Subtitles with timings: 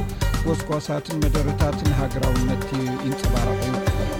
[0.47, 2.65] ጎስጓሳትን መደረታትን ሃገራውነት
[3.07, 3.63] ይንፅባርሒ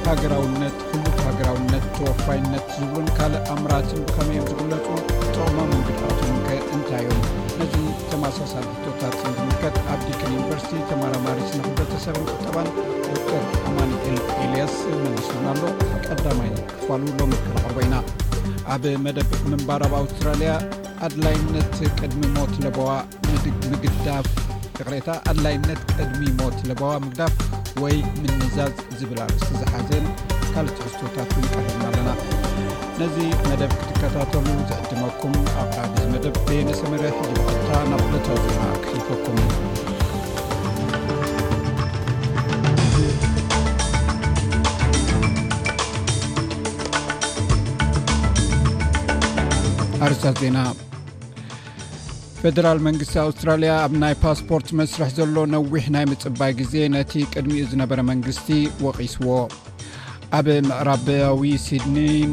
[0.09, 4.87] ሃገራውነት ክሉት ሃገራውነት ተወፋይነት ዝብን ካልእ ኣምራትን ከመእዮም ዝግለጡ
[5.35, 7.31] ጥዑሞም ድዓቶ ከል እንታይ እዮም
[7.61, 7.75] ነዚ
[8.13, 12.71] ተማሳሳድቶታት ንዝምልከጥ ኣብ ዲ ዩኒቨርስቲ ተማራማሪስንብረተሰብ ንክጠባን
[13.77, 13.91] ማኤ
[14.45, 15.63] ኤልያስ መግስና ኣሎ
[16.07, 17.97] ቀዳማይ ክፋሉ ሎምከላቅርበ ኢና
[18.75, 20.53] ኣብ መደብ ምንባር ኣብ ኣውስትራልያ
[21.07, 22.55] ኣድላይነት ቅድሚ ሞት
[22.89, 22.93] ዋ
[23.75, 24.29] ምግዳፍ
[24.77, 27.35] ክቅሬታ ኣድላይነት ቅድሚ ሞት ለበዋ ምግዳፍ
[27.83, 30.07] ወይ ምንዛዝ ዝብልኣርሲቲ ዝሓዘን
[30.55, 32.11] ካልትዕዝቶታት ንቀሕድና ኣለና
[33.01, 33.17] ነዚ
[33.49, 35.37] መደብ ክትከታቶም ዘሕድመኩም
[35.77, 39.41] ካብ መደብ ቤነሰመርት ዝቀድታ ናብሎተወና ክፈኩም
[50.05, 50.59] ኣርስታት ዜና
[52.39, 58.01] ፌደራል መንግስቲ ኣውስትራሊያ ኣብ ናይ ፓስፖርት መስርሕ ዘሎ ነዊሕ ናይ ምፅባይ ግዜ ነቲ ቅድሚኡ ዝነበረ
[58.11, 58.49] መንግስቲ
[58.87, 59.29] ወቒስዎ
[60.39, 62.33] ኣብ ምዕራባዊ ሲድኒን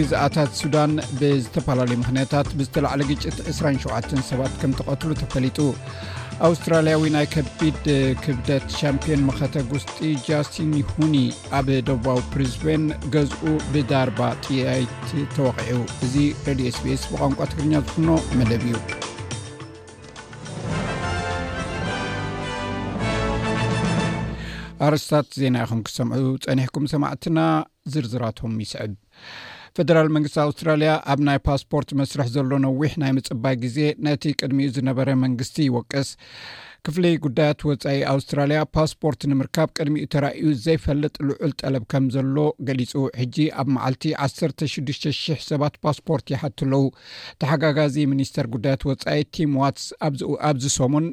[0.00, 5.58] ግዛኣታት ሱዳን ብዝተፈላለዩ ምክንያታት ብዝተላዕለ ግጭት 27 ሰባት ከም ተቐትሉ ተፈሊጡ
[6.46, 7.78] ኣውስትራልያዊ ናይ ከቢድ
[8.24, 11.14] ክብደት ሻምፒዮን መኸተግውስጢ ጃስን ሁኒ
[11.58, 12.84] ኣብ ደባዊ ፕሪዝቤን
[13.14, 16.14] ገዝኡ ብዳርባ ጥያይት ተወቂዒ እዚ
[16.46, 18.08] ሬድ ስpስ ብቋንቋ ትግርኛ ዝፍኖ
[18.40, 18.76] መደብ እዩ
[24.86, 27.38] ኣርስታት ዜና ይኹም ክሰምዑ ፀኒሕኩም ሰማዕትና
[27.94, 28.92] ዝርዝራቶም ይስዕብ
[29.76, 35.08] ፈደራል መንግስቲ ኣውስትራልያ ኣብ ናይ ፓስፖርት መስርሕ ዘሎ ነዊሕ ናይ ምፅባይ ግዜ ነቲ ቅድሚኡ ዝነበረ
[35.24, 36.10] መንግስቲ ይወቅስ
[36.86, 42.36] ክፍሊ ጉዳያት ወፃኢ ኣውስትራልያ ፓስፖርት ንምርካብ ቅድሚኡ ተረእዩ ዘይፈልጥ ልዑል ጠለብ ከም ዘሎ
[42.68, 46.84] ገሊጹ ሕጂ ኣብ መዓልቲ 16ዱ000 ሰባት ፓስፖርት ይሓትለዉ
[47.42, 51.08] ተሓጋጋዚ ሚኒስተር ጉዳያት ወፃኢ ቲም ዋትስ ኣኣብዝሰሙን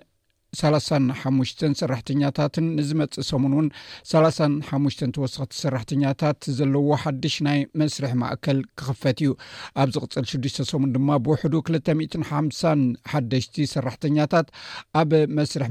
[0.61, 3.67] 3ሳን ሓሙሽተን ሰራሕተኛታትን ንዝመፅእ ሰሙን እውን
[4.11, 9.31] 3 ሓሙሽተ ተወሰኽቲ ሰራሕተኛታት ዘለዎ ሓድሽ ናይ መስርሕ ማእከል ክኽፈት እዩ
[9.83, 12.63] ኣብዚ ቕፅል ሽዱሽ ሰሙን ድማ ብውሕዱ 2ልሓሳ
[13.11, 14.47] ሓደሽቲ ሰራሕተኛታት
[15.01, 15.69] ኣብ መስርሕ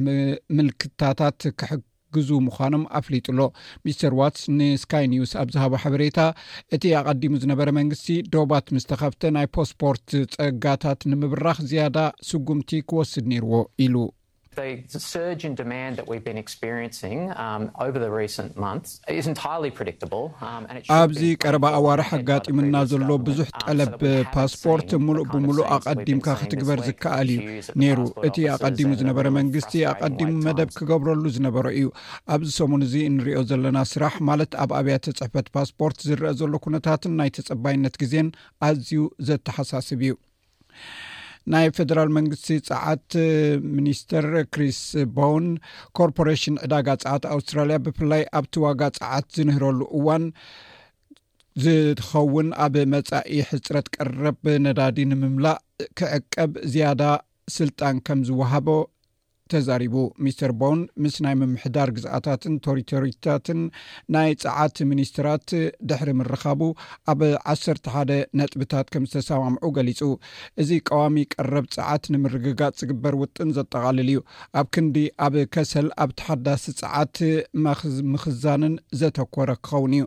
[0.59, 3.41] ምልክታታት ክሕግዙ ምዃኖም ኣፍሊጡሎ
[3.87, 6.19] ሚስተር ዋትስ ንስካይ ኒውስ ኣብ ዝሃቦ ሓበሬታ
[6.77, 11.99] እቲ ኣቐዲሙ ዝነበረ መንግስቲ ዶባት ምስተኸፍተ ናይ ፓስፖርት ፀጋታት ንምብራኽ ዝያዳ
[12.33, 13.97] ስጉምቲ ክወስድ ነይርዎ ኢሉ
[14.57, 15.57] Um,
[18.65, 18.83] um,
[20.99, 24.03] ኣብዚ ቀረባ ኣዋርሒ ኣጋጢሙና ዘሎ ብዙሕ um, ጠለብ
[24.35, 27.47] ፓስፖርት ሙሉእ ብሙሉእ ኣቐዲምካ ክትግበር ዝከኣል እዩ
[27.83, 27.99] ነይሩ
[28.29, 31.87] እቲ ኣቀዲሙ ዝነበረ መንግስቲ ኣቀዲሙ መደብ ክገብረሉ ዝነበረ እዩ
[32.35, 37.33] ኣብዚ ሰሙን እዚ ንሪኦ ዘለና ስራሕ ማለት ኣብ ኣብያተ ፅሕፈት ፓስፖርት ዝረአ ዘሎ ኩነታትን ናይ
[37.39, 38.29] ተፀባይነት ግዜን
[38.69, 40.13] ኣዝዩ ዘተሓሳስብ እዩ
[41.53, 43.13] ናይ ፈደራል መንግስቲ ፀዓት
[43.79, 44.79] ሚኒስትር ክሪስ
[45.17, 45.47] ቦውን
[45.99, 50.25] ኮርፖሬሽን ዕዳጋ ፀዓት ኣውስትራልያ ብፍላይ ኣብቲ ዋጋ ፀዓት ዝንህረሉ እዋን
[51.65, 55.59] ዝትኸውን ኣብ መጻኢ ሕፅረት ቀረብ ነዳዲ ንምምላእ
[56.01, 57.03] ክዕቀብ ዝያዳ
[57.59, 58.69] ስልጣን ከም ዝወሃቦ
[59.55, 63.61] ተዛሪቡ ምስተር ቦን ምስ ናይ ምምሕዳር ግዝኣታትን ቶሪቶሪታትን
[64.15, 65.47] ናይ ፀዓት ሚኒስትራት
[65.89, 66.61] ድሕሪ ምርካቡ
[67.13, 67.21] ኣብ
[67.53, 70.01] 1ሰርተ ሓደ ነጥብታት ከም ዝተሰማምዑ ገሊፁ
[70.63, 74.19] እዚ ቀዋሚ ቀረብ ፀዓት ንምርግጋፅ ዝግበር ውጥን ዘጠቓልል እዩ
[74.61, 74.97] ኣብ ክንዲ
[75.27, 77.17] ኣብ ከሰል ኣብ ተሓዳሲ ፀዓት
[78.15, 80.05] ምክዛንን ዘተኮረ ክኸውን እዩ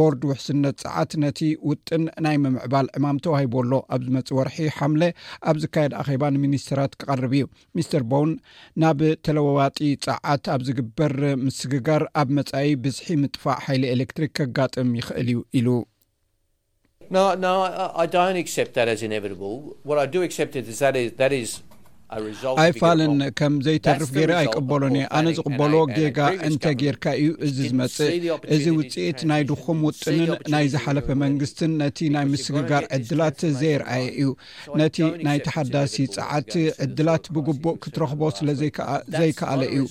[0.00, 1.38] ቦርድ ውሕስነት ፀዓት ነቲ
[1.70, 5.02] ውጥን ናይ ምምዕባል ዕማም ተባሂቦኣሎ ኣብዚ መፅ ወርሒ ሓምለ
[5.48, 7.46] ኣብ ዝካየድ ኣኼባ ንሚኒስትራት ክቐርብ እዩ
[7.92, 8.30] ስር ቦን
[8.98, 11.14] ብ ተለዋዋጢ ፀዓት ኣብ ዝግበር
[11.44, 15.78] ምስግጋር ኣብ መጻኢ ብዝሒ ምጥፋእ ሓይሊ ኤሌክትሪክ ከጋጥም ይኽእል እዩ ኢሉ
[22.64, 26.18] ኣይ ፋልን ከም ዘይተርፍ ገይሪ ኣይቅበሎን እየ ኣነ ዝቅበሎ ጌጋ
[26.48, 27.96] እንተ ጌርካ እዩ እዚ ዝመፅ
[28.54, 34.30] እዚ ውፅኢት ናይ ድኹም ውጥንን ናይ ዝሓለፈ መንግስትን ነቲ ናይ ምስግጋር ዕድላት ዘይረኣየ እዩ
[34.80, 34.96] ነቲ
[35.28, 36.50] ናይ ተሓዳሲ ፀዓት
[36.86, 39.84] ዕድላት ብግቡእ ክትረኽቦ ስለዘይከኣለ እዩ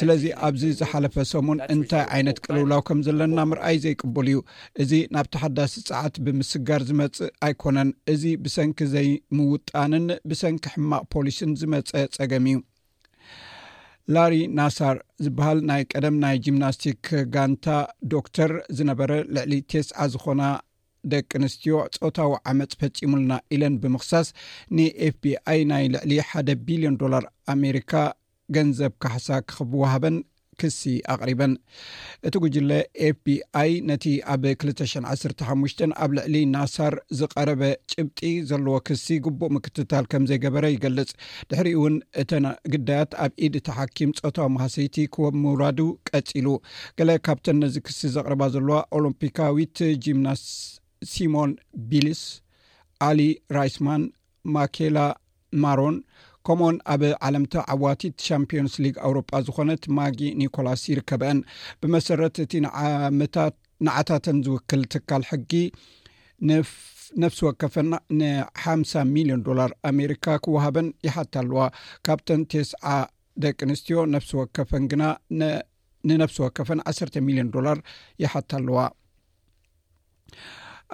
[0.00, 4.40] ስለዚ ኣብዚ ዝሓለፈ ሰሙን እንታይ ዓይነት ቅልውላው ከም ዘለና ምርኣይ ዘይቅበል እዩ
[4.84, 7.16] እዚ ናብ ተሓዳሲ ፀዓት ብምስግጋር ዝመፅ
[7.48, 12.58] ኣይኮነን እዚ ብሰንኪ ዘይምውጣንን ብሰንኪ ሕማቅ ፖሊስ ዝመፀ ፀገም እዩ
[14.14, 17.66] ላሪ ናሳር ዝበሃል ናይ ቀደም ናይ ጂምናስቲክ ጋንታ
[18.12, 20.42] ዶክተር ዝነበረ ልዕሊ ቴስኣ ዝኮና
[21.12, 24.28] ደቂ ኣንስትዮ ፆወታዊ ዓመፅ ፈፂሙልና ኢለን ብምክሳስ
[24.76, 27.92] ን ኤፍቢ ኣይ ናይ ልዕሊ ሓደ ቢልዮን ዶላር ኣሜሪካ
[28.56, 30.16] ገንዘብ ካሕሳ ክኽብወሃበን
[30.60, 30.80] ክሲ
[31.14, 31.52] ኣቕሪበን
[32.28, 32.70] እቲ ጉጅለ
[33.06, 34.04] ኤፍ ቢ ኣይ ነቲ
[34.34, 37.62] ኣብ 2ሽ0 1 5ሽ ኣብ ልዕሊ ናሳር ዝቀረበ
[37.92, 38.20] ጭብጢ
[38.50, 41.10] ዘለዎ ክሲ ግቡእ ምክትታል ከም ዘይገበረ ይገልፅ
[41.50, 42.30] ድሕሪ እውን እተ
[42.74, 45.80] ግዳያት ኣብ ኢድ ተሓኪም ፀታዊ ማሰይቲ ክ ምውራዱ
[46.10, 46.46] ቀፂሉ
[47.00, 49.76] ገለ ካብተን ነዚ ክሲ ዘቕርባ ዘለዋ ኦሎምፒካዊት
[50.06, 50.44] ጂምናስ
[51.12, 51.50] ሲሞን
[51.88, 52.22] ቢሊስ
[53.08, 53.22] ኣሊ
[53.58, 54.02] ራይስማን
[54.56, 54.98] ማኬላ
[55.62, 55.96] ማሮን
[56.46, 61.38] ከምኡእኡን ኣብ ዓለምቲ ዓዋቲት ሻምፒዮንስ ሊግ ኣውሮጳ ዝኮነት ማጊ ኒኮላስ ይርከበአን
[61.80, 62.52] ብመሰረት እቲ
[63.86, 65.52] ንዓታተን ዝውክል ትካል ሕጊ
[67.22, 67.74] ነፍሲ ወከፈ
[68.18, 68.28] ን
[68.64, 71.60] ሓምሳ ሚሊዮን ዶላር ኣሜሪካ ክወሃበን ይሓቲ ኣለዋ
[72.08, 72.84] ካብተን ቴስዓ
[73.44, 73.96] ደቂ ኣንስትዮ
[74.28, 75.02] ሲ ወከፈን ግና
[76.08, 77.78] ንነፍሲ ወከፈን 1ሰርተ ሚልዮን ዶላር
[78.24, 78.78] ይሓት ለዋ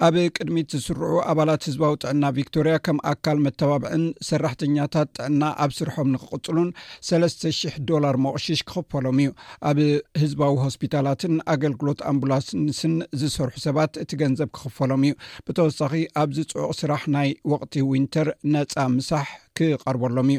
[0.05, 6.69] ኣብ ቅድሚት ዝስርዑ ኣባላት ህዝባዊ ጥዕና ቪክቶርያ ከም ኣካል መተባብዕን ሰራሕተኛታት ጥዕና ኣብ ስርሖም ንክቅፅሉን
[7.09, 9.31] 300 ዶላር መቅሺሽ ክኽፈሎም እዩ
[9.71, 9.79] ኣብ
[10.23, 15.15] ህዝባዊ ሆስፒታላትን ኣገልግሎት ኣምቡላስንስን ዝሰርሑ ሰባት እቲ ገንዘብ ክኽፈሎም እዩ
[15.49, 15.93] ብተወሳኺ
[16.23, 19.27] ኣብዚ ፅዑቕ ስራሕ ናይ ወቅቲ ዊንተር ነፃ ምሳሕ
[19.57, 20.37] ክቀርበሎም እዩ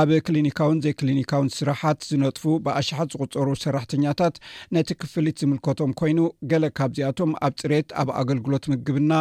[0.00, 4.34] ኣብ ክሊኒካውን ዘይ ክሊኒካውን ስራሓት ዝነጥፉ ብኣሽሓት ዝቁፀሩ ሰራሕተኛታት
[4.76, 6.18] ነቲ ክፍሊት ዝምልከቶም ኮይኑ
[6.52, 9.12] ገለ ካብዚኣቶም ኣብ ፅሬት ኣብ ኣገልግሎት ምግብና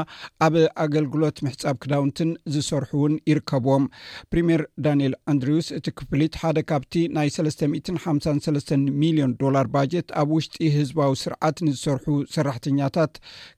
[0.47, 0.53] ኣብ
[0.85, 3.83] ኣገልግሎት ምሕፃብ ክዳውንትን ዝሰርሑ እውን ይርከብዎም
[4.31, 7.57] ፕሪምር ዳንኤል ኣንድሪውስ እቲ ክፍሊት ሓደ ካብቲ ናይ ሰስ
[8.03, 8.09] ሓ
[8.45, 8.67] ሰስ
[9.03, 12.05] ሚሊዮን ዶላር ባጀት ኣብ ውሽጢ ህዝባዊ ስርዓት ንዝሰርሑ
[12.35, 13.13] ሰራሕተኛታት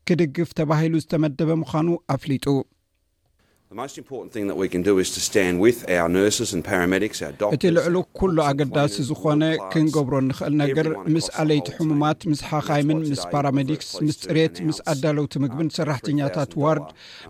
[0.10, 1.88] ክድግፍ ተባሂሉ ዝተመደበ ምዃኑ
[2.18, 2.46] ኣፍሊጡ
[3.72, 4.44] እቲ
[7.76, 9.42] ልዕሉ ኩሉ ኣገዳሲ ዝኾነ
[9.74, 15.70] ክንገብሮ ንኽእል ነገር ምስ ኣለይቲ ሕሙማት ምስ ሓኻይምን ምስ ፓራሜዲክስ ምስ ፅሬት ምስ ኣዳለውቲ ምግብን
[15.78, 16.88] ሰራሕተኛታት ዋርድ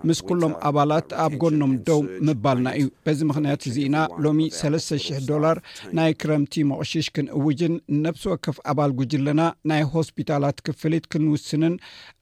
[0.10, 2.00] ምስ ኩሎም ኣባላት ኣብ ጎኖም ደው
[2.30, 5.58] ምባልና እዩ በዚ ምኽንያት እዚኢና ሎሚ 3000 ዶላር
[6.00, 7.74] ናይ ክረምቲ መቕሺሽ ክንእውጅን
[8.06, 9.42] ነብሲ ወከፍ ኣባል ጉጅለና
[9.72, 11.76] ናይ ሆስፒታላት ክፍሊት ክንውስንን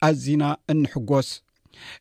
[0.09, 0.43] ኣዚና
[0.75, 1.29] እንሕጎስ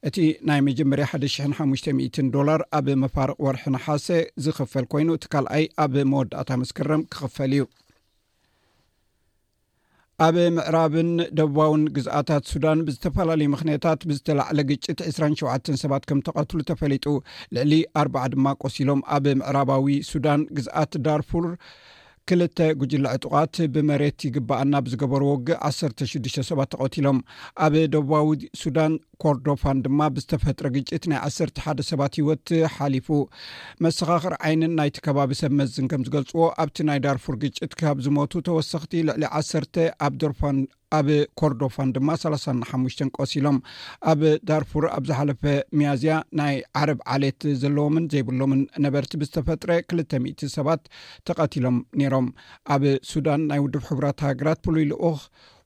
[0.09, 0.17] እቲ
[0.49, 4.07] ናይ መጀመርያ 1ደ50 ዶላር ኣብ መፋርቅ ወርሒንሓሴ
[4.45, 7.65] ዝኽፈል ኮይኑ እቲ ካልኣይ ኣብ መወዳእታ መስከረም ክኽፈል እዩ
[10.27, 17.05] ኣብ ምዕራብን ደቡባውን ግዝኣታት ሱዳን ብዝተፈላለዩ ምክንያታት ብዝተላዕለ ግጭት 2ሸ ሰባት ከም ተቀትሉ ተፈሊጡ
[17.57, 21.47] ልዕሊ ኣ ድማ ቆሲሎም ኣብ ምዕራባዊ ሱዳን ግዝኣት ዳርፉር
[22.31, 27.21] ክልተ ጉጅላ ዕጡቃት ብመሬት ይግባእና ብዝገበር ወግ 16ዱ ሰባት ተቐትሎም
[27.67, 28.29] ኣብ ደቡባዊ
[28.63, 28.93] ሱዳን
[29.23, 33.09] ኮርዶፋን ድማ ብዝተፈጥረ ግጭት ናይ 1ሰ ሓደ ሰባት ሂወት ሓሊፉ
[33.85, 38.93] መሰኻኽር ዓይንን ናይቲ ከባቢ ሰብ መዝን ከም ዝገልፅዎ ኣብቲ ናይ ዳርፉር ግጭት ካብ ዝሞቱ ተወሰኽቲ
[39.09, 39.75] ልዕሊ ዓሰተ
[40.09, 41.09] ኣኣብ
[41.41, 43.59] ኮርዶፋን ድማ 3 ሓሙሽ ቆሲሎም
[44.13, 44.21] ኣብ
[44.51, 45.43] ዳርፉር ኣብ ዝሓለፈ
[45.79, 50.83] መያዝያ ናይ ዓረብ ዓሌት ዘለዎምን ዘይብሎምን ነበርቲ ብዝተፈጥረ 2ል00 ሰባት
[51.31, 52.29] ተቐቲሎም ነይሮም
[52.77, 55.21] ኣብ ሱዳን ናይ ውድብ ሕቡራት ሃገራት ፍሉይ ልኡክ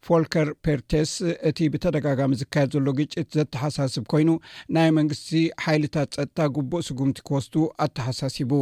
[0.07, 1.11] ፎልከር ፐርተስ
[1.49, 4.31] እቲ ብተደጋጋሚ ዝካየድ ዘሎ ግጭት ዘተሓሳስብ ኮይኑ
[4.75, 5.31] ናይ መንግስቲ
[5.65, 7.55] ሓይልታት ፀጥታ ጉቡእ ስጉምቲ ክወስዱ
[7.87, 8.53] ኣተሓሳሲቡ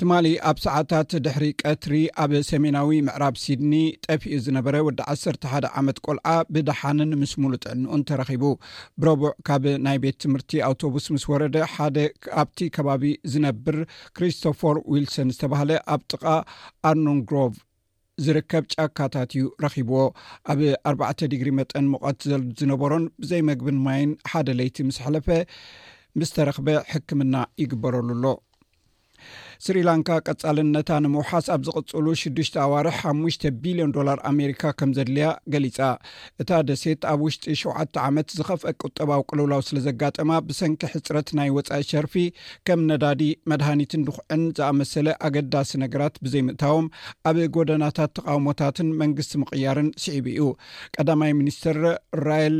[0.00, 3.74] ትማሊ ኣብ ሰዓታት ድሕሪ ቀትሪ ኣብ ሰሜናዊ ምዕራብ ሲድኒ
[4.06, 8.42] ጠፍኡ ዝነበረ ወዲ ዓሰርተ ሓደ ዓመት ቆልዓ ብድሓንን ምስሙሉ ጥዕንኡን ተረኺቡ
[9.02, 11.96] ብረቡዕ ካብ ናይ ቤት ትምህርቲ ኣውቶቡስ ምስ ወረደ ሓደ
[12.42, 13.78] ኣብቲ ከባቢ ዝነብር
[14.18, 16.24] ክርስቶፈር ዊልሰን ዝተባሃለ ኣብ ጥቃ
[16.90, 17.54] ኣርኑንግሮቭ
[18.24, 20.00] ዝርከብ ጫካታት እዩ ረኺብዎ
[20.52, 20.58] ኣብ
[20.90, 22.20] 4ርባዕተ ድግሪ መጠን ሙቐት
[22.60, 25.28] ዝነበሮን ብዘይ መግብን ማይን ሓደ ለይቲ ምስ ሓለፈ
[26.20, 28.24] ምስተረክበ ሕክምና ይግበረሉ ኣሎ
[29.66, 35.78] ስሪላንካ ቀጻልነታ ንምውሓስ ኣብ ዝቕፅሉ ሽዱሽተ ኣዋርሕ ሓሙሽ ቢልዮን ዶላር ኣሜሪካ ከም ዘድልያ ገሊጻ
[36.42, 41.84] እታ ደሴት ኣብ ውሽጢ ሸተ ዓመት ዝኸፍአ ቁጠባዊ ቁልውላው ስለ ዘጋጠማ ብሰንኪ ሕፅረት ናይ ወፃኢ
[41.90, 42.14] ሸርፊ
[42.70, 46.88] ከም ነዳዲ መድሃኒት ድኩዕን ዝኣመሰለ ኣገዳሲ ነገራት ብዘይምእታወም
[47.30, 50.42] ኣብ ጎደናታት ተቃውሞታትን መንግስቲ ምቕያርን ስዒብ እዩ
[50.96, 51.78] ቀዳማይ ሚኒስትር
[52.28, 52.58] ራየል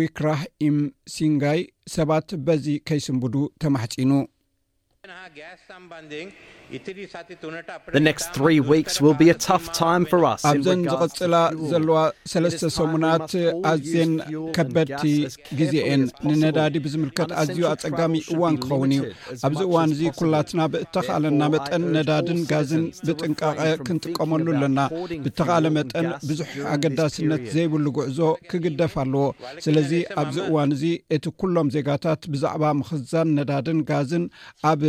[0.00, 1.60] ዊክራህ ኢምሲንጋይ
[1.96, 3.34] ሰባት በዚ ከይስምብዱ
[3.64, 4.10] ተማሕፂኑ
[5.08, 6.30] नहा गैस संबंधिंग
[10.50, 11.34] ኣብዘን ዝቐፅላ
[11.70, 11.98] ዘለዋ
[12.32, 13.30] ሰለስተ ሰሙናት
[13.72, 14.12] ኣዝየን
[14.56, 15.02] ከበድቲ
[15.58, 19.02] ግዜን ንነዳዲ ብዝምልከት ኣዝዩ ኣፀጋሚ እዋን ክኸውን እዩ
[19.48, 24.80] ኣብዚ እዋን እዚ ኩላትና ብእተካለና መጠን ነዳድን ጋዝን ብጥንቃቐ ክንጥቀመሉ ኣለና
[25.26, 28.20] ብተካለ መጠን ብዙሕ ኣገዳስነት ዘይብሉ ጉዕዞ
[28.52, 29.24] ክግደፍ ኣለዎ
[29.66, 29.92] ስለዚ
[30.22, 30.84] ኣብዚ እዋን እዚ
[31.18, 34.24] እቲ ኩሎም ዜጋታት ብዛዕባ ምክዛን ነዳድን ጋዝን
[34.70, 34.82] ኣብ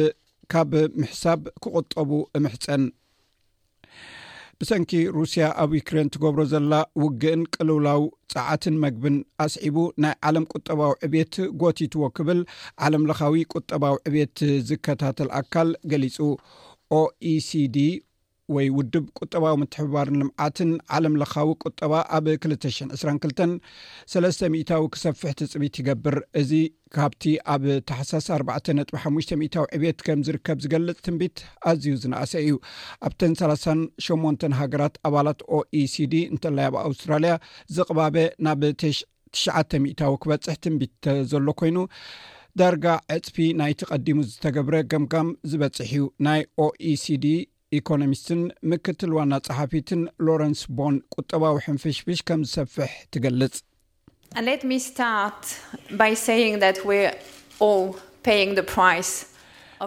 [0.52, 2.10] ካብ ምሕሳብ ክቁጠቡ
[2.44, 2.84] ምሕፀን
[4.62, 6.74] ብሰንኪ ሩስያ ኣብ ዩክሬን ትገብሮ ዘላ
[7.04, 12.40] ውግእን ቅልውላዊ ፀዓትን መግብን ኣስዒቡ ናይ ዓለም ቁጠባዊ ዕብት ጎቲትዎ ክብል
[12.88, 14.40] ዓለምለኻዊ ቁጠባዊ ዕብት
[14.70, 16.18] ዝከታተል ኣካል ገሊፁ
[17.02, 17.78] ኦeሲዲ
[18.56, 23.56] ወይ ውድብ ቁጠባዊ ምትሕባርን ልምዓትን ዓለም ለኻዊ ቁጠባ ኣብ 20 22
[24.14, 26.52] 3ስ 0ታዊ ክሰፍሕ ትፅቢት ይገብር እዚ
[26.98, 27.24] ካብቲ
[27.54, 31.38] ኣብ ተሓሳስ 4 ጥ5 0ታዊ ዕብት ከም ዝርከብ ዝገልፅ ትንቢት
[31.72, 32.54] ኣዝዩ ዝናእሰ እዩ
[33.10, 37.34] ኣብተን 38 ሃገራት ኣባላት ኦኢሲዲ እንተለይ ኣብኣውስትራልያ
[37.78, 38.16] ዝቕባበ
[38.48, 41.78] ናብ ትሽዓ0ታዊ ክበፅሕ ትንቢት ዘሎ ኮይኑ
[42.60, 42.86] ዳርጋ
[43.18, 47.26] ዕፅፊ ናይ ተቐዲሙ ዝተገብረ ገምጋም ዝበፅሕ እዩ ናይ ኦኢሲዲ
[47.78, 48.40] ኢኮኖሚስትን
[48.72, 53.56] ምክትል ዋና ፀሓፊትን ሎረንስ ቦን ቁጠባዊ ሕንፍሽፍሽ ከም ዝሰፍሕ ትገልጽ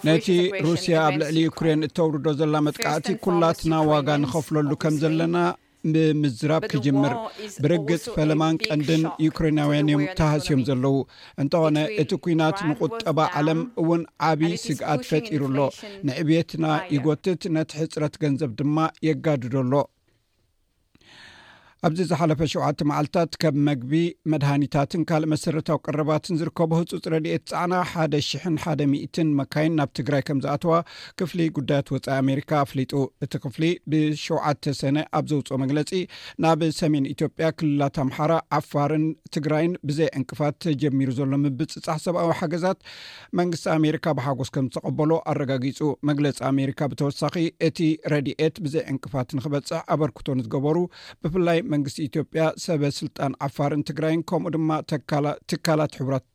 [0.09, 0.29] ነቲ
[0.65, 5.37] ሩስያ ኣብ ልዕሊ ዩክሬን እተውርዶ ዘላ መጥቃዕቲ ኩላትና ዋጋ ንኸፍለሉ ከም ዘለና
[5.93, 7.13] ብምዝራብ ክጅምር
[7.65, 10.97] ብርግጽ ፈለማን ቀንድን ዩክሬናውያን እዮም ተሃስዮም ዘለዉ
[11.43, 15.59] እንተኾነ እቲ ኩናት ንቁጠባ ዓለም እውን ዓብይ ስግኣት ፈጢሩሎ
[16.09, 18.77] ንዕብትና ይጎትት ነቲ ሕፅረት ገንዘብ ድማ
[19.09, 19.73] የጋድዶሎ
[21.87, 23.91] ኣብዚ ዝሓለፈ 7 መዓልትታት ከም መግቢ
[24.33, 28.83] መድሃኒታትን ካልእ መሰረታዊ ቀረባትን ዝርከቡ ህፁፅ ረድኤት ፃዕና ሓ 0 1
[29.21, 30.73] 0 መካይን ናብ ትግራይ ከም ዝኣተዋ
[31.21, 32.93] ክፍሊ ጉዳያት ወፃኢ ኣሜሪካ ኣፍሊጡ
[33.27, 33.63] እቲ ክፍሊ
[33.95, 35.93] ብ7ዓተ ሰነ ኣብ ዘውፅኦ መግለፂ
[36.47, 39.07] ናብ ሰሜን ኢትዮጵያ ክልላት ኣምሓራ ዓፋርን
[39.37, 42.79] ትግራይን ብዘይ ዕንቅፋት ተጀሚሩ ዘሎ ምብፅፃሕ ሰብኣዊ ሓገዛት
[43.43, 47.35] መንግስቲ ኣሜሪካ ብሓጎስ ከም ዝተቐበሎ ኣረጋጊፁ መግለፂ ኣሜሪካ ብተወሳኺ
[47.71, 47.81] እቲ
[48.15, 50.79] ረድኤት ብዘይ ዕንቅፋት ንክበፅሕ ኣበርክቶንዝገበሩ
[51.25, 54.71] ብፍላይ መንግስቲ ኢትዮጵያ ሰበስልጣን ዓፋርን ትግራይን ከምኡ ድማ
[55.53, 56.27] ትካላት ሕቡራት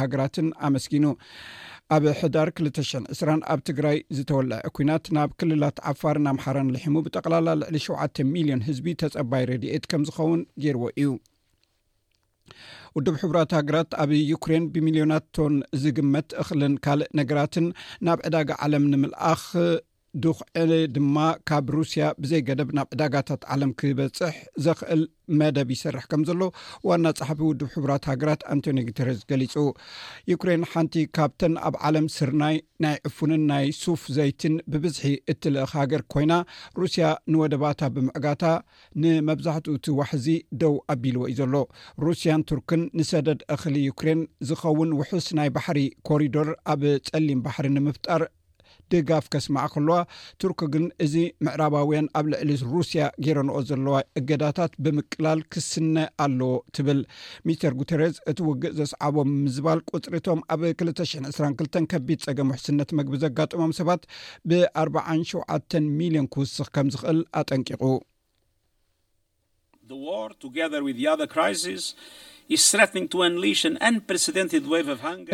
[0.00, 1.06] ሃገራትን ኣመስኪኑ
[1.94, 7.76] ኣብ ሕዳር 2ልተሽ0 2ስራ ኣብ ትግራይ ዝተወልዐ ኩናት ናብ ክልላት ዓፋርን ኣምሓራን ልሕሙ ብጠቀላላ ልዕሊ
[7.86, 11.10] 7ተ ሚሊዮን ህዝቢ ተፀባይ ረድኤት ከም ዝኸውን ገርዎ እዩ
[12.96, 17.66] ውዱብ ሕቡራት ሃገራት ኣብ ዩክሬን ብሚልዮናትቶን ዝግመት እክልን ካልእ ነገራትን
[18.06, 19.42] ናብ ዕዳጋ ዓለም ንምልኣኽ
[20.22, 21.16] ዱኽዕ ድማ
[21.48, 25.00] ካብ ሩስያ ብዘይ ገደብ ናብ ዕዳጋታት ዓለም ክበፅሕ ዘክእል
[25.38, 26.40] መደብ ይሰርሕ ከም ዘሎ
[26.88, 29.54] ዋና ፀሓፊ ውድ ሕቡራት ሃገራት ኣንቶኒ ግተርስ ገሊጹ
[30.32, 32.56] ዩክሬን ሓንቲ ካብተን ኣብ ዓለም ስርናይ
[32.86, 36.32] ናይ እፉንን ናይ ሱፍ ዘይትን ብብዝሒ እትልእክ ሃገር ኮይና
[36.82, 38.42] ሩስያ ንወደ ባታ ብምዕጋታ
[39.02, 40.28] ንመብዛሕትኡቲ ዋሕዚ
[40.62, 41.54] ደው ኣቢልዎ እዩ ዘሎ
[42.06, 48.24] ሩስያን ቱርክን ንሰደድ እኽሊ ዩክሬን ዝኸውን ውሑስ ናይ ባሕሪ ኮሪዶር ኣብ ፀሊም ባሕሪ ንምፍጣር
[48.92, 49.96] ደጋፍ ከስማዓ ከለዋ
[50.40, 51.14] ቱርክ ግን እዚ
[51.46, 57.00] ምዕራባውያን ኣብ ልዕሊ ሩስያ ገይረንኦ ዘለዋ እገዳታት ብምቅላል ክስነ ኣለዎ ትብል
[57.48, 63.74] ሚስተር ጉተርስ እቲ ውግእ ዘስዓቦም ምዝባል ቁፅሪቶም ኣብ 2 22 ከቢድ ፀገም ውሕስነት መግቢ ዘጋጥሞም
[63.80, 64.02] ሰባት
[64.48, 67.82] ብ 407 ሚልዮን ክውስኽ ከም ዝክእል አጠንቂቁ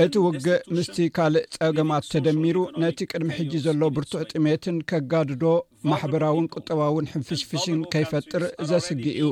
[0.05, 5.45] እቲ ውግእ ምስቲ ካልእ ፀገማት ተደሚሩ ነቲ ቅድሚ ሕጂ ዘሎ ብርቱዕ ጥሜትን ከጋድዶ
[5.91, 9.29] ማሕበራዊን ቁጠባውን ሕንፍሽፍሽን ከይፈጥር ዘስጊ እዩ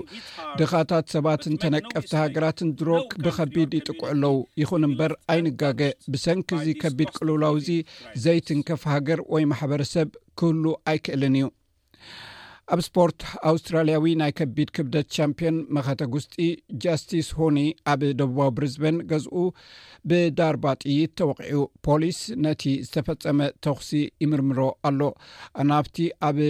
[0.60, 5.80] ድኻታት ሰባትን ተነቀፍቲ ሃገራትን ድሮክ ብከቢድ ይጥቁዕ ኣለዉ ይኹን እምበር ኣይንጋገ
[6.14, 7.78] ብሰንኪ ዚ ከቢድ ቅልውላው ዚ
[8.24, 11.46] ዘይትንከፍ ሃገር ወይ ማሕበረሰብ ክህሉ ኣይክእልን እዩ
[12.74, 13.20] ኣብ እስፖርት
[13.50, 16.34] ኣውስትራልያዊ ናይ ከቢድ ክብደት ቻምፒዮን መኸተ ውስጢ
[16.82, 17.58] ጃስቲስ ሆኒ
[17.92, 19.36] ኣብ ደቡባዊ ብሪዝበን ገዝኡ
[20.10, 23.90] ብዳርባጢይት ተወቂዑ ፖሊስ ነቲ ዝተፈፀመ ተኽሲ
[24.24, 24.60] ይምርምሮ
[24.90, 25.00] ኣሎ
[25.62, 25.96] ኣናብቲ
[26.28, 26.40] ኣብ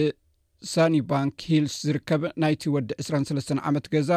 [0.73, 4.11] ሳኒ ባንክ ሂልስ ዝርከብ ናይቲ ወዲ 2ሰስ ዓመት ገዛ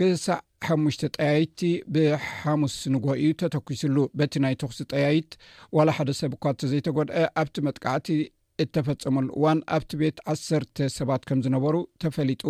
[0.00, 1.60] ክሳዕ ሓሙሽተ ጠያይቲ
[1.94, 5.32] ብሓሙስ ንጎእዩ ተተኪሱሉ በቲ ናይ ተኽሲ ጠያይት
[5.76, 8.06] ዋላ ሓደ ሰብ እኳተ ዘይተጎድአ ኣብቲ መጥቃዕቲ
[8.62, 12.42] እተፈፀመሉ እዋን ኣብቲ ቤት 1ሰርተ ሰባት ከም ዝነበሩ ተፈሊጡ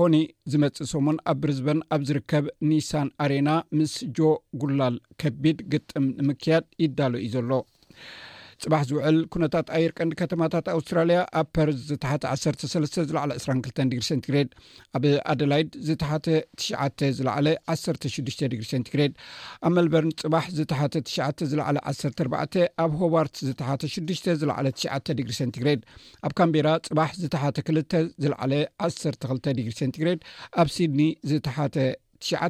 [0.00, 0.14] ሆኒ
[0.52, 4.30] ዝመፅእ ሶሙን ኣብ ብርዝበን ኣብ ዝርከብ ኒሳን አሬና ምስ ጆ
[4.62, 7.50] ጉላል ከቢድ ግጥም ንምክያድ ይዳሎ እዩ ዘሎ
[8.64, 14.50] ፅባሕ ዝውዕል ኩነታት ኣየርቀንዲ ከተማታት ኣውስትራልያ ኣብ ፐርዝ ዝተሓተ 13 ዝለዕለ 22 ዲግሪ ሰንቲግሬድ
[14.96, 16.26] ኣብ ኣደላይድ ዝተሓተ
[16.98, 19.12] ት ዝለዕለ 16ዱ ዲግሪ ሰንቲግሬድ
[19.68, 20.94] ኣብ መልበርን ፅባሕ ዝተሓተ
[21.38, 24.66] ት ዝለዕለ 14 ኣብ ሆዋርት ዝተሓተ 6ዱሽ ዝለዕለ
[25.20, 25.80] ድግሪ ሰንቲግሬድ
[26.26, 28.52] ኣብ ካምቤራ ፅባሕ ዝተሓተ 2 ዝለዓለ
[28.90, 30.20] 12 ዲግሪ ሰንቲግሬድ
[30.60, 31.00] ኣብ ሲድኒ
[31.32, 31.76] ዝተሓተ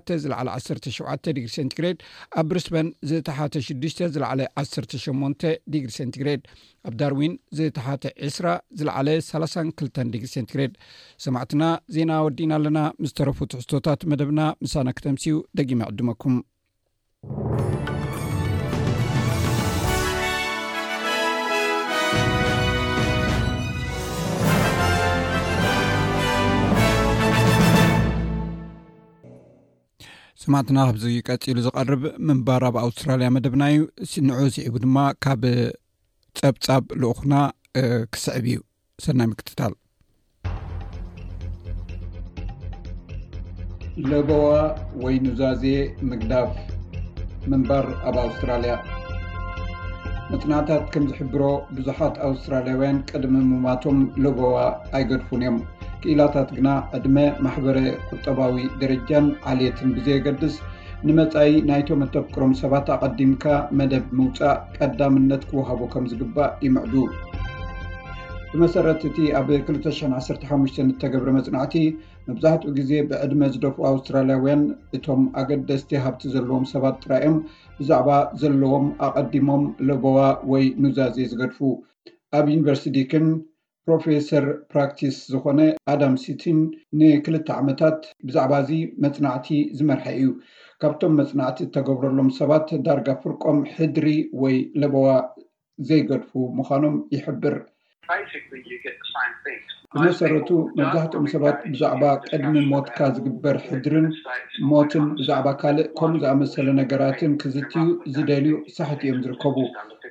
[0.07, 1.99] ት ዝለዕለ 17 ዲግሪ ሰንቲግሬድ
[2.41, 6.41] ኣብ ብሪስበን ዝተሓተ 6ዱ ዝለዕለ 18 ዲግሪ ሰንቲግሬድ
[6.89, 10.75] ኣብ ዳርዊን ዝተሓተ 20 ዝለዕለ 32 ዲግሪ ሰንትግሬድ
[11.27, 11.63] ሰማዕትና
[11.97, 16.37] ዜና ወዲእና ኣለና ምስተረፉ ትሕስቶታት መደብና ምሳና ክተምሲኡ ደጊማ ዕድመኩም
[30.43, 33.65] ሰማዕትና ካብዚ ቀፂሉ ዝቐርብ ምንባር ኣብ ኣውስትራልያ መደብና
[34.05, 35.43] እዩ ንዑ ስዒቡ ድማ ካብ
[36.39, 37.35] ፀብፃብ ልኡኹና
[38.15, 38.59] ክስዕብ እዩ
[39.05, 39.73] ሰና ምክትታል
[44.09, 44.45] ለበዋ
[45.05, 45.63] ወይ ኑዛዝ
[46.11, 46.51] ምግዳፍ
[47.53, 48.75] ምንባር ኣብ ኣውስትራልያ
[50.33, 51.43] መፅናእታት ከምዝሕብሮ
[51.79, 54.57] ብዙሓት ኣውስትራልያውያን ቀደሚ ሙማቶም ለጎዋ
[54.99, 55.59] ኣይገድፉን እዮም
[56.05, 57.79] ክኢላታት ግና ዕድመ ማሕበረ
[58.15, 60.55] ቁጠባዊ ደረጃን ዓልየትን ብዘገድስ
[61.09, 63.45] ንመፃኢ ናይቶም ኣተብቅሮም ሰባት ኣቐዲምካ
[63.79, 66.95] መደብ ምውፃእ ቀዳምነት ክወሃቡ ከም ዝግባእ ይምዕዱ
[68.53, 71.77] ብመሰረት እቲ ኣብ 215 ተገብረ መፅናዕቲ
[72.29, 74.63] መብዛሕትኡ ግዜ ብዕድመ ዝደፍኡ ኣውስትራልያውያን
[74.99, 77.39] እቶም ኣገደስቲ ሃብቲ ዘለዎም ሰባት ጥራዮም
[77.79, 78.09] ብዛዕባ
[78.43, 80.19] ዘለዎም ኣቀዲሞም ሎቦዋ
[80.55, 81.59] ወይ ኑዛዜ ዝገድፉ
[82.41, 83.27] ኣብ ዩኒቨርስቲ ዲክን
[83.87, 85.61] ፕሮፌሰር ፕራክቲስ ዝኮነ
[85.93, 86.59] ኣዳም ሲቲን
[86.99, 88.71] ንክልተ ዓመታት ብዛዕባ እዚ
[89.05, 89.49] መፅናዕቲ
[89.79, 90.27] ዝመርሐ እዩ
[90.83, 94.07] ካብቶም መፅናዕቲ ዝተገብረሎም ሰባት ዳርጋ ፍርቆም ሕድሪ
[94.43, 95.07] ወይ ለበዋ
[95.89, 97.57] ዘይገድፉ ምዃኖም ይሕብር
[99.95, 100.49] ብመሰረቱ
[100.79, 104.07] መብዛሕትኦም ሰባት ብዛዕባ ቀድሚ ሞትካ ዝግበር ሕድሪን
[104.71, 109.57] ሞትን ብዛዕባ ካልእ ከምኡ ዝኣመሰለ ነገራትን ክዝትዩ ዝደልዩ ሳሕት እዮም ዝርከቡ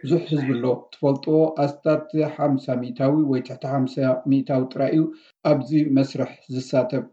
[0.04, 3.94] ብዙሕ ህዝቢ ኣሎ ትፈልጥዎ ኣስታት ሓምሳ ሚታዊ ወይ ትሕተ ሓምሳ
[4.32, 5.04] ሚታዊ ጥራይ እዩ
[5.52, 7.04] ኣብዚ መስርሕ ዝሳተብ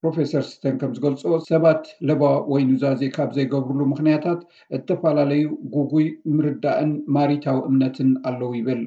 [0.00, 4.40] ፕሮፌሰር ስተን ከም ዝገልፆ ሰባት ለባ ወይኑዛዜ ካብ ዘይገብርሉ ምክንያታት
[4.78, 8.82] እተፈላለዩ ጉጉይ ምርዳእን ማሪታዊ እምነትን ኣለዉ ይብል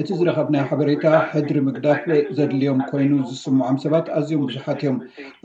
[0.00, 2.00] እቲ ዝረከብ ናይ ሕበሬታ ሕድሪ ምግዳፍ
[2.36, 4.96] ዘድልዮም ኮይኑ ዝስምዖም ሰባት ኣዝዮም ቡዙሓት እዮም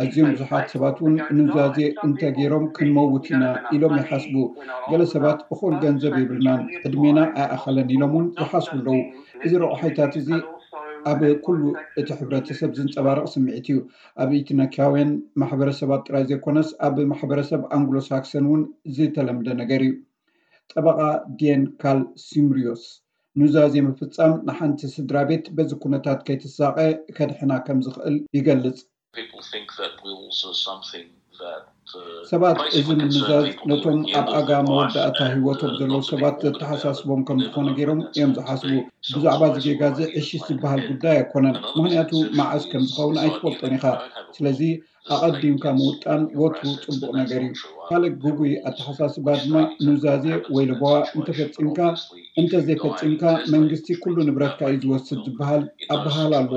[0.02, 3.43] ኣዝዮም ቡዙሓት ሰባት እውን ንብዛዝ እንተ ገይሮም ክንመውትኢና
[3.76, 4.36] ኢሎም ይሓስቡ
[4.91, 8.88] ገለ ሰባት እኩል ገንዘብ የብርናን ዕድሜና ኣይእኸለን ኢሎም እውን ዝሓስቡ ኣለዉ
[9.46, 10.30] እዚ ረቑሑይታት እዚ
[11.12, 11.62] ኣብ ኩሉ
[12.00, 13.78] እቲ ሕብረተሰብ ዝንፀባርቕ ስምዒት እዩ
[14.24, 15.12] ኣብ ኢቲ ነካያውን
[15.43, 18.63] ማሕበረሰባት ጥራይ ዘይኮነስ ኣብ ማሕበረሰብ ኣንግሎሳክሰን እውን
[18.98, 19.93] ዝተለምደ ነገር እዩ
[20.74, 21.00] ጠበቃ
[21.41, 22.84] ድን ካል ስምርዮስ
[23.41, 26.78] ንዛዜ ምፍጻም ንሓንቲ ስድራ ቤት በዚ ኩነታት ከይትሳቀ
[27.17, 28.80] ከድሕና ከም ዝኽእል ይገልጽ
[32.30, 38.32] ሰባት እዚ ምምዛዝ ነቶም ኣብ ኣጋ መወዳእታ ሂወቶም ዘለው ሰባት ዘተሓሳስቦም ከም ዝኮነ ገይሮም እዮም
[38.38, 38.72] ዝሓስቡ
[39.15, 43.86] ብዛዕባ ዚገጋዚ እሽሽ ዝበሃል ጉዳይ ኣይኮነን ምክንያቱ ማዓስ ከም ዝኸውን ኣይትፈልጦን ኢካ
[44.38, 44.62] ስለዚ
[45.13, 47.54] ኣቀዲምካ መውጣን ወትሩ ፅቡቅ ነገር እዩ
[47.88, 50.91] ካልእ ጉጉይ ኣተሓሳስባ ድማ ምብዛዜ ወይ ልበዋ
[51.48, 51.80] እፈምካ
[52.41, 53.24] እንተዘይፈፂምካ
[53.56, 55.63] መንግስቲ ኩሉ ንብረትካ እዩ ዝወስድ ዝበሃል
[55.96, 56.54] ኣባሃል ኣሎ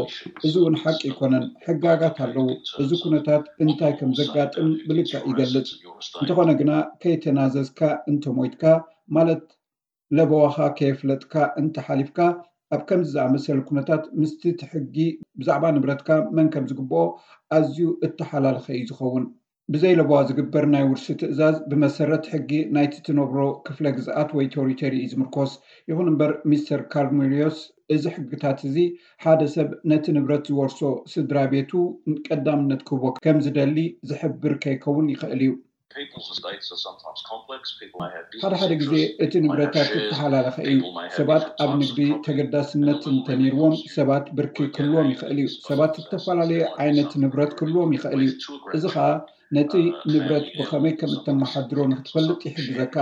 [0.48, 2.48] እዚ እውን ሓቂ ይኮነን ሕጋጋት ኣለው
[2.84, 5.68] እዚ ኩነታት እንታይ ከም ዘጋጥም ብልቃዕ ይገልፅ
[6.22, 8.62] እንተኾነ ግና ከይተናዘዝካ እንተሞይትካ
[9.16, 9.44] ማለት
[10.16, 12.18] ለበዋካ ከየፍለጥካ እንተሓሊፍካ
[12.74, 14.96] ኣብ ከምዚ ዝኣመሰለ ኩነታት ምስቲ ትሕጊ
[15.40, 17.04] ብዛዕባ ንብረትካ መን ከምዝግበኦ
[17.56, 19.24] ኣዝዩ እተሓላልከ እዩ ዝኸውን
[19.74, 25.52] ብዘይ ለብዋ ዝግበር ናይ ውርሲ ትእዛዝ ብመሰረት ሕጊ ናይቲ ትነብሮ ክፍለ ግዝኣት ወይ ቶሪተሪ ዝምርኮስ
[25.90, 27.58] ይኹን እምበር ሚስተር ካርኔርዮስ
[27.94, 28.76] እዚ ሕጊታት እዚ
[29.24, 30.80] ሓደ ሰብ ነቲ ንብረት ዝወርሶ
[31.14, 31.72] ስድራ ቤቱ
[32.28, 33.78] ቀዳምነት ክህቦ ከምዝደሊ
[34.10, 35.52] ዝሕብር ከይከውን ይክእል እዩ
[38.46, 38.94] ሓደሓደ ግዜ
[39.26, 40.78] እቲ ንብረታት ዝተሓላለኸ እዩ
[41.18, 47.92] ሰባት ኣብ ንግዲ ተገዳስነት እንተነይርዎም ሰባት ብርኪ ክህልዎም ይኽእል እዩ ሰባት ዝተፈላለዩ ዓይነት ንብረት ክህልዎም
[47.98, 48.34] ይኽእል እዩ
[48.78, 49.08] እዚ ከዓ
[49.54, 49.72] ነቲ
[50.12, 52.96] ንብረት ብከመይ ከም እተመሓድሮ ንክትፈልጥ ይሕግዘካ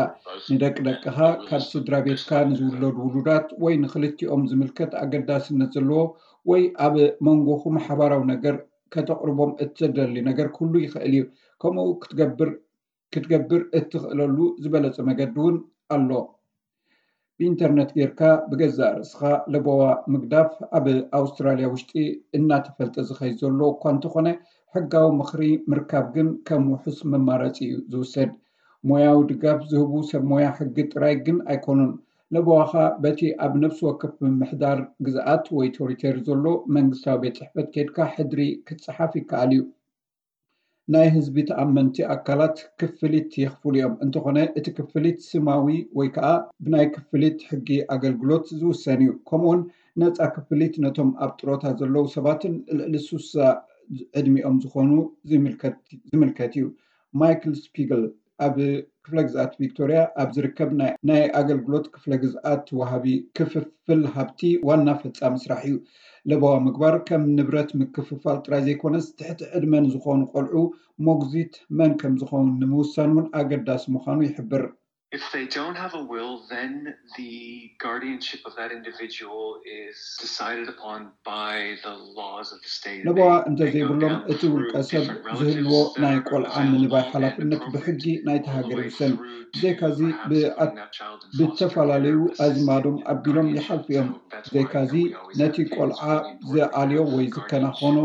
[0.53, 1.07] ንደቂደቅካ
[1.49, 6.03] ካብ ስድራ ቤትካ ንዝውለዱ ውሉዳት ወይ ንክልትኦም ዝምልከት ኣገዳስነት ዘለዎ
[6.51, 6.95] ወይ ኣብ
[7.29, 8.57] መንጎኹ ማሕበራዊ ነገር
[8.97, 11.25] ከተቅርቦም እዘደሊ ነገር ኩሉ ይኽእል እዩ
[11.65, 15.57] ከምኡ ክትርክትገብር እትኽእለሉ ዝበለፀ መገዲ እውን
[15.97, 16.11] ኣሎ
[17.39, 18.21] ብኢንተርነት ጌርካ
[18.51, 19.21] ብገዛእ ርእስኻ
[19.53, 19.81] ለበዋ
[20.13, 20.85] ምግዳፍ ኣብ
[21.19, 21.95] ኣውስትራልያ ውሽጢ
[22.37, 24.29] እናተፈልጠ ዝኸይ ዘሎ እኳ እንተኾነ
[24.75, 28.31] ሕጋዊ ምክሪ ምርካብ ግን ከም ውሑስ መማረፂ እዩ ዝውሰድ
[28.91, 31.91] ሞያዊ ድጋፍ ዝህቡ ሰብ ሞያ ሕጊ ጥራይ ግን ኣይኮኑን
[32.35, 36.45] ለበዋ ከዓ በቲ ኣብ ነብሲ ወክፍ ብምሕዳር ግዝኣት ወይ ቶሪቴር ዘሎ
[36.77, 39.63] መንግስታዊ ቤት ፅሕፈት ኬድካ ሕድሪ ክትፅሓፍ ይከኣል እዩ
[40.93, 45.67] ናይ ህዝቢ ተኣመንቲ ኣካላት ክፍሊት የኽፍሉ እዮም እንተኾነ እቲ ክፍሊት ስማዊ
[45.99, 46.29] ወይ ከዓ
[46.65, 49.63] ብናይ ክፍሊት ሕጊ ኣገልግሎት ዝውሰን እዩ ከምኡ ውን
[50.03, 53.35] ነፃ ክፍሊት ነቶም ኣብ ጥሮታ ዘለዉ ሰባትን ልዕሊ ስሳ
[54.19, 54.93] ዕድሚኦም ዝኾኑ
[55.31, 56.67] ዝምልከት እዩ
[57.23, 58.05] ማይክል ስፒግል
[58.47, 58.55] ኣብ
[59.05, 60.71] ክፍለ ግዝኣት ቪክቶርያ ኣብ ዝርከብ
[61.09, 63.07] ናይ ኣገልግሎት ክፍለ ግዝኣት ወሃቢ
[63.39, 65.75] ክፍፍል ሃብቲ ዋና ፈፃ ምስራሕ እዩ
[66.31, 70.55] ለበ ምግባር ከም ንብረት ምክፍፋል ጥራይ ዘይኮነስ ትሕቲ ዕድመን ዝኾኑ ቆልዑ
[71.07, 74.63] ሞግዚት መን ከም ዝኮው ንምውሳን እውን ኣገዳሲ ምዃኑ ይሕብር
[83.09, 85.05] ንበዋ እንተዘይብሎም እቲ ውንቀ ሰብ
[85.41, 85.75] ዝህልዎ
[86.05, 89.13] ናይ ቆልዓ ምንባይ ሓላፍነት ብሕጊ ናይ ተሃገር ምሰን
[89.61, 89.99] ዘይካዚ
[91.39, 94.11] ብዝተፈላለዩ ኣዝማዶም ኣቢሎም ይሓልፍ እዮም
[94.55, 94.93] ዘይካዚ
[95.43, 96.03] ነቲ ቆልዓ
[96.53, 97.99] ዘኣልዮ ወይ ዝከናኮኖ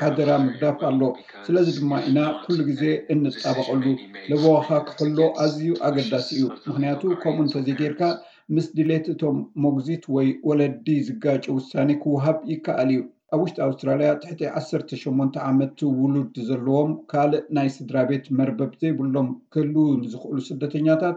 [0.00, 1.02] ሓደራ ምግዳፍ ኣሎ
[1.48, 2.82] ስለዚ ድማ ኢና ኩሉ ግዜ
[3.14, 3.84] እንፃበቐሉ
[4.30, 8.00] ለበዋካ ክፈሎ ኣዝዩ ኣገዳሲ እ እዩ ምክንያቱ ከምኡ እንተዘይ ዴርካ
[8.54, 12.98] ምስ ድሌት እቶም ሞጉዚት ወይ ወለዲ ዝጋጭ ውሳኒ ክወሃብ ይከኣል እዩ
[13.34, 19.30] ኣብ ውሽጢ ኣውስትራልያ ትሕቲ ዓሰርተ ሸመን ዓመት ውሉድ ዘለዎም ካልእ ናይ ስድራ ቤት መርበብ ዘይብሎም
[19.54, 21.16] ክህልውን ዝክእሉ ስደተኛታት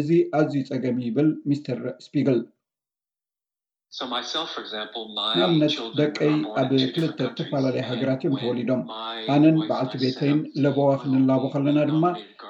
[0.00, 2.40] እዚ ኣዝዩ ፀገም ይብል ሚስተር ስፒግል
[5.38, 8.80] ናብነት ደቀይ ኣብ ክልተ ዝተፈላለዩ ሃገራት እዮም ተወሊዶም
[9.34, 12.04] ኣነን በዓልቲ ቤተይን ለቦዋ ክንላቦ ከለና ድማ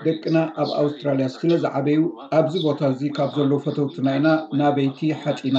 [0.07, 2.01] ደቅና ኣብ ኣውስትራልያ ስለዝዓበዩ
[2.39, 4.29] ኣብዚ ቦታ እዚ ካብ ዘለዉ ፈተውትና ኢና
[4.61, 5.59] ናበይቲ ሓፂና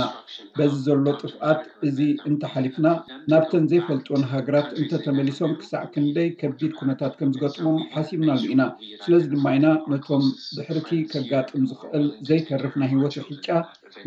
[0.57, 1.97] በዚ ዘሎ ጥፍኣት እዚ
[2.29, 2.87] እንተሓሊፍና
[3.33, 8.65] ናብተን ዘይፈልጥዎን ሃገራት እንተተመሊሶም ክሳዕ ክንደይ ከቢድ ኩነታት ከም ዝገጥሞም ሓሲብናሉ ኢና
[9.05, 10.25] ስለዚ ድማ ኢና ነቶም
[10.57, 13.47] ብሕርቲ ከጋጥም ዝክእል ዘይተርፍና ሂወት ሕጫ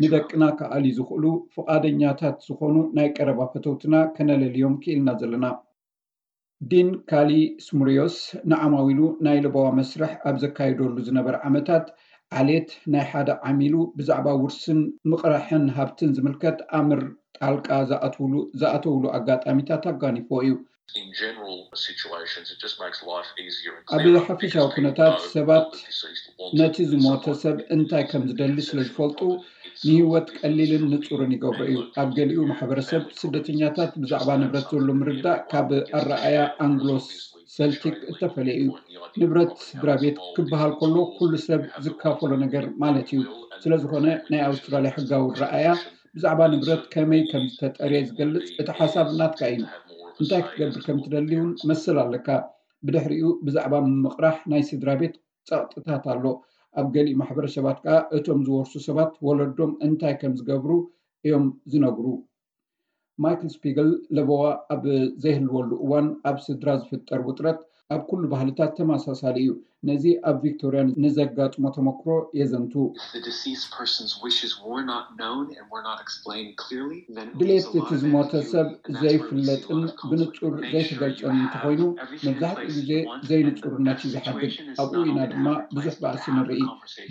[0.03, 5.45] ንደቅና ከኣሊ ዝክእሉ ፍቃደኛታት ዝኾኑ ናይ ቀረባ ፈተውትና ከነለልዮም ክኢልና ዘለና
[6.71, 7.31] ዲን ካሊ
[7.67, 8.17] ስሙርዮስ
[8.51, 11.85] ንዓማዊሉ ናይ ልባዋ መስርሕ ኣብ ዘካይደሉ ዝነበረ ዓመታት
[12.41, 14.79] ዓልት ናይ ሓደ ዓሚሉ ብዛዕባ ውርስን
[15.13, 17.01] ምቕራሕን ሃብትን ዝምልከት ኣምር
[17.39, 17.67] ጣልቃ
[18.15, 20.53] ትሉዝኣተውሉ ኣጋጣሚታት ኣጋኒፎ እዩ
[23.97, 25.69] ኣ ሓፈሻዊ ኩነታት ሰባት
[26.59, 29.19] ነቲ ዝሞተ ሰብ እንታይ ከም ዝደሊ ስለ ዝፈልጡ
[29.85, 36.37] ንህወት ቀሊልን ንፁርን ይገቡ እዩ ኣብ ገሊኡ ማሕበረሰብ ስደተኛታት ብዛዕባ ንብረት ዘሎ ምርዳእ ካብ ኣረኣያ
[36.65, 36.89] ኣንግሎ
[37.55, 38.69] ሴልቲክ እተፈለየ እዩ
[39.21, 43.25] ንብረት ስድራ ቤት ክበሃል ከሎ ኩሉ ሰብ ዝካፈሎ ነገር ማለት እዩ
[43.63, 45.67] ስለ ዝኮነ ናይ ኣውስትራልያ ሕጋዊ ረኣያ
[46.15, 49.61] ብዛዕባ ንብረት ከመይ ከም ዝተጠርየ ዝገልፅ እቲ ሓሳብ እናትካ እዩ
[50.21, 52.27] እንታይ ክትገብር ከም ትደሊን መስል ኣለካ
[52.87, 53.73] ብድሕሪኡ ብዛዕባ
[54.05, 55.15] ምቕራሕ ናይ ስድራ ቤት
[55.51, 56.25] ፀቕጥታት ኣሎ
[56.79, 60.71] ኣብ ገሊእ ማሕበረሰባት ከዓ እቶም ዝወርሱ ሰባት ወለዶም እንታይ ከም ዝገብሩ
[61.25, 62.05] እዮም ዝነግሩ
[63.23, 64.41] ማይክል ስፒግል ለበዋ
[64.75, 64.83] ኣብ
[65.23, 67.59] ዘይህልወሉ እዋን ኣብ ስድራ ዝፍጠር ውጥረት
[67.93, 69.49] ኣብ ኩሉ ባህልታት ተማሳሳሊ እዩ
[69.87, 72.73] ነዚ ኣብ ቪክቶርያን ንዘጋጥሞ ተመክሮ የዘንቱ
[77.39, 78.67] ድሌት እቲ ዝሞተ ሰብ
[79.01, 81.81] ዘይፍለጥን ብንፁር ዘይተጋጨን እንተኮይኑ
[82.27, 82.89] መብዛሕትኡ ግዜ
[83.31, 86.61] ዘይንፁርነት እዩ ዝሓግድ ኣብኡ ኢና ድማ ብዙሕ በእሲ ንርኢ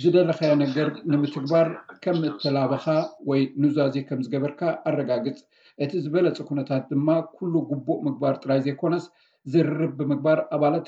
[0.05, 1.69] ዝደረካያ ነገር ንምትግባር
[2.07, 2.87] ከም እተላበካ
[3.33, 4.61] ወይ ንዛዚ ከም ዝገበርካ
[4.93, 5.39] ኣረጋግፅ
[5.85, 9.05] እቲ ዝበለፅ ኩነታት ድማ ኩሉ ጉቡእ ምግባር ጥራይ ዘይኮነስ
[9.53, 10.87] ዝርርብ ብምግባር ኣባላት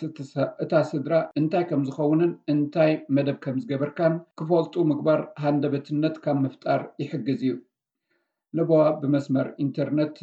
[0.65, 7.41] እታ ስድራ እንታይ ከም ዝኸውንን እንታይ መደብ ከም ዝገበርካን ክፈልጡ ምግባር ሃንደበትነት ካብ ምፍጣር ይሕግዝ
[7.47, 7.55] እዩ
[8.59, 8.71] ንበ
[9.03, 10.17] ብመስመር ኢንተርነት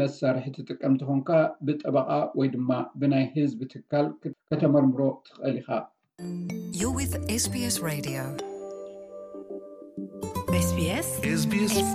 [0.00, 1.30] መሳርሒ ትጥቀም ትኾንካ
[1.68, 2.08] ብጠበቃ
[2.38, 4.06] ወይ ድማ ብናይ ህዝቢ ትካል
[4.50, 5.56] ከተመርምሮ ትኽእል
[11.68, 11.90] ኢካስስ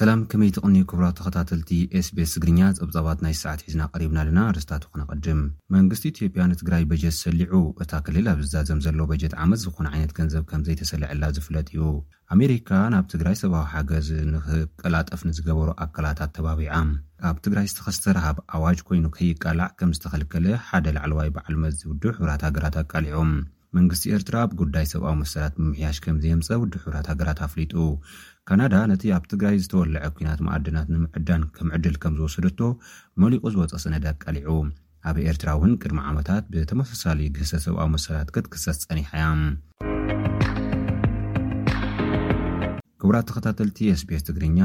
[0.00, 1.70] ሰላም ከመይ ትቅኒ ክብራ ተከታተልቲ
[2.06, 5.40] ስቤስ ስግርኛ ፀብፃባት ናይ ሰዓት ሒዝና ሪብና ኣለና ርስታት ክነቀድም
[5.74, 7.52] መንግስቲ ኢያ ንትግራይ በት ሰሊዑ
[7.84, 9.24] እታ ል ኣብ ዝዛዘም ዘ መ ዝ
[9.82, 11.82] ይነ ዘብ ዘተሰልላ ዝፍለጥ እዩ
[12.36, 16.62] ኣሜካ ናብ ትግራይ ሰብዊ ሓገዝ ንክቀላጠፍ ንዝገበሩ ኣካላታት ተባቢ
[17.30, 19.32] ኣብ ትግራይ ዝተኸስተርሃብ ኣዋጅ ይኑ ከይዕ
[19.92, 20.46] ምዝተከልከለ
[20.88, 21.46] ደ ዕለዋይ በዓ
[22.04, 23.32] ዲ ሕብራት ሃገራት ኣሊዑም
[23.76, 25.54] መንግስ ርትራ ብጉዳይ ሰብኣዊ ሰላት
[25.96, 27.72] ሽ ምዘምፀ ውዲ ሕብራት ሃገራት ኣፍሊጡ
[28.48, 32.60] ካናዳ ነቲ ኣብ ትግራይ ዝተወልዐ ኩናት ማኣድናት ንምዕዳን ክምዕድል ከም ዝወሰዱቶ
[33.22, 34.48] መሊቁ ዝወፀ ሰነዳድ ቀሊዑ
[35.08, 39.26] ኣብ ኤርትራእውን ቅድሚ ዓመታት ብተመሳሳለ ግሰሰብኣብ መሰላት ክትክሳስ ጸኒሐእያ
[43.02, 44.60] ክብራት ተኸታተል tስቤስ ትግርኛ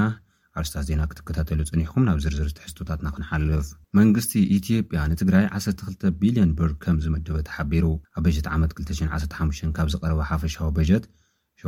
[0.60, 3.68] ዓርስታት ዜና ክትከታተሉ ፅኒሕኩም ናብ ዝርዝር ትሕዝቶታትና ክንሓልፍ
[4.00, 7.86] መንግስቲ ኢትጵያ ንትግራይ 12 ቢልዮን ብር ከም ዝምደበ ተሓቢሩ
[8.20, 11.06] ኣብ በጀት ዓመት 215 ካብ ዝቐርበ ሓፈሻዊ በጀት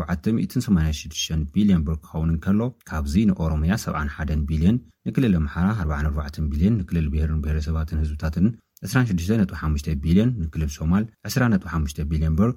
[0.06, 7.40] 786 ቢልዮን ብር ክኸውን ንከሎ ካብዚ ንኦሮምያ 71 ቢልዮን ንክልል ኣምሓራ 44 ቢልዮን ንክልል ብሄርን
[7.44, 8.48] ብሄሰባትን ህዝብታትን
[8.88, 12.52] 265 ቢልዮን ንክልል ሶማል 25 ቢልዮን ብር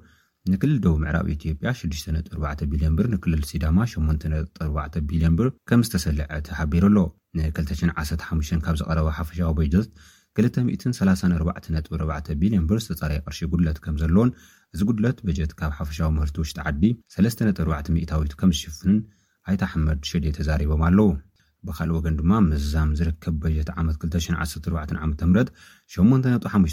[0.51, 6.83] ንክልል ደቡ ምዕራብ ኢትጵያ 64 ቢን ብ ንክልል ሲዳማ 84 ቢልዮን ብር ከም ዝተሰልዐቲ ሓቢሩ
[6.91, 6.97] ኣሎ
[7.37, 9.91] ን215 ካብ ዝቀረበ ሓፈሻዊ በት
[10.39, 14.29] 2344 ቢልዮን ብር ዝተጻረየ ቅርሺ ጉድለት ከም ዘለዎን
[14.75, 16.83] እዚ ጉድለት በጀት ካብ ሓፈሻዊ ምህርቲ ውሽጢ ዓዲ
[17.15, 17.41] 3
[18.11, 18.99] ታዊት ከም ዝሽፍንን
[19.49, 21.07] ኣይታሕመድ ሸደ ተዛሪቦም ኣለው
[21.67, 23.95] ብካልእ ወገን ድማ ምዝዛም ዝርከብ በጀት ዓመት
[24.43, 25.11] 21ዓ ም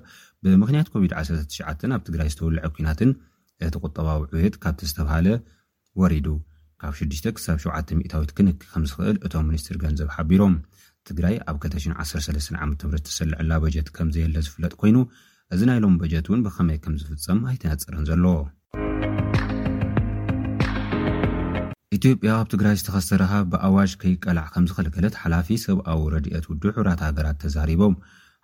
[0.45, 3.11] ብምኽንያት ኮቪድ-19 ኣብ ትግራይ ዝተውልዐ ኩናትን
[3.67, 5.27] እቲ ቁጠባዊ ዕየት ካብቲ ዝተባሃለ
[6.03, 6.29] ወሪዱ
[6.83, 10.55] ካብ 6 ሳ7ታዊት ክንክ ከም ዝኽእል እቶም ሚኒስትር ገንዘብ ሓቢሮም
[11.11, 12.73] ትግራይ ኣብ 213ዓ ም
[13.09, 14.97] ተሰልዕላ በጀት ከምዘየለ ዝፍለጥ ኮይኑ
[15.55, 18.35] እዚ ናይሎም በጀት እውን ብከመይ ከም ዝፍፀም ኣይትነፅረን ዘለዎ
[21.97, 27.97] ኢትዮጵያ ኣብ ትግራይ ዝተኸሰረካ ብኣዋሽ ከይቀላዕ ከም ዝኸልከለት ሓላፊ ሰብኣዊ ረድኦት ውድብ ሕብራት ሃገራት ተዛሪቦም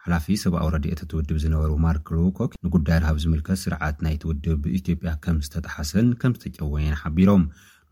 [0.05, 6.11] ሓላፊ ሰብኣዊ ረድእት ትውድብ ዝነበሩ ማርክ ሮውኮክ ንጉዳይ ርሃብ ዝምልከት ስርዓት ናይትውድብ ብኢትዮጵያ ከም ዝተጣሓሰን
[6.21, 7.45] ከም ዝተጨወየን ሓቢሮም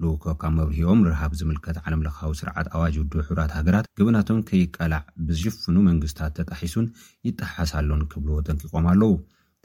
[0.04, 5.76] ሉኮ ካብ መብሪሂኦም ንረሃብ ዝምልከት ዓለም ለካዊ ስርዓት ኣዋጅ ውድ ሕብራት ሃገራት ግብናቶም ከይቀላዕ ብዝሽፍኑ
[5.90, 6.86] መንግስትታት ተጣሒሱን
[7.28, 9.12] ይጠሓሳሎን ክብልዎ ጠንቂቖም ኣለው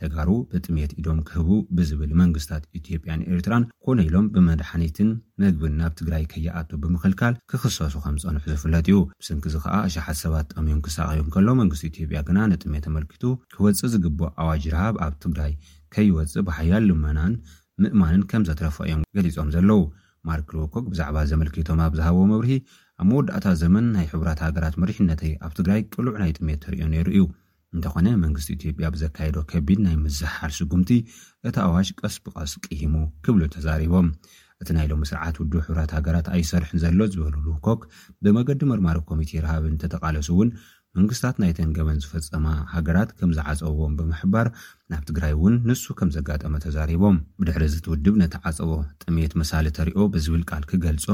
[0.03, 5.09] ተጋሩ ብጥሜት ኢዶም ክህቡ ብዝብል መንግስታት ኢትዮጵያን ኤርትራን ኮነ ኢሎም ብመድሓኒትን
[5.41, 10.47] ምግብን ናብ ትግራይ ከይኣቱ ብምክልካል ክክሰሱ ከም ዝፀንሑ ዝፍለጥ እዩ ብስንኪ ዚ ከዓ ኣሽሓት ሰባት
[10.55, 13.23] ጠሚዮም ክሳቀዮም ከሎ መንግስቲ ኢትጵያ ግና ንጥሜት ተመልክቱ
[13.57, 15.53] ክወፅእ ዝግብ ኣዋጅ ረሃብ ኣብ ትግራይ
[15.95, 17.35] ከይወፅ ብሓያል ልመናን
[17.83, 19.81] ምእማንን ከም ዘተረፋ እዮም ገሊፆም ዘለው
[20.29, 22.51] ማርክውኮክ ብዛዕባ ዘመልኪቶም ኣብ ዝሃቦ መብርሂ
[23.01, 27.23] ኣብ መወዳእታ ዘመን ናይ ሕብራት ሃገራት መሪሕነተ ኣብ ትግራይ ቅልዕ ናይ ጥሜት ተርእዮ ነይሩ እዩ
[27.75, 30.89] እንተኾነ መንግስቲ ኢትዮጵያ ብዘካየዶ ከቢድ ናይ ምዝሓሓል ስጉምቲ
[31.49, 34.07] እቲ ኣዋሽ ቀስ ብቐስ ቅሂሙ ክብሉ ተዛሪቦም
[34.62, 37.81] እቲ ናይ ሎሚ ስርዓት ውድ ሕብራት ሃገራት ኣይሰርሕን ዘሎ ዝበሉሉውኮክ
[38.23, 40.49] ብመገዲ መርማሪ ኮሚቴ ረሃብን ተተቃለሱ እውን
[40.97, 44.47] መንግስታት ናይተን ገበን ዝፈጸማ ሃገራት ከም ዝዓፀብዎም ብምሕባር
[44.91, 48.71] ናብ ትግራይ እውን ንሱ ከም ዘጋጠመ ተዛሪቦም ብድሕሪ ዚትውድብ ነቲ ዓፀቦ
[49.04, 51.06] ጥሜት መሳሊ ተሪእዮ ብዝብል ቃል ክገልጾ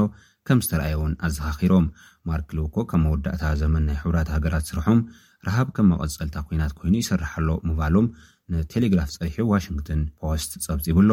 [0.48, 1.86] ከም ዝተረኣየ እውን ኣዘኻኺሮም
[2.30, 5.00] ማርክልውኮ ከ መወዳእታ ዘመን ናይ ሕቡራት ሃገራት ስርሖም
[5.48, 8.08] ረሃብ ከም መቐጸልታ ኩናት ኮይኑ ይሰርሓሎ ምባሎም
[8.54, 11.10] ንቴሌግራፍ ፅሪሒ ዋሽንግቶን ፖስት ጸብጺብኣሎ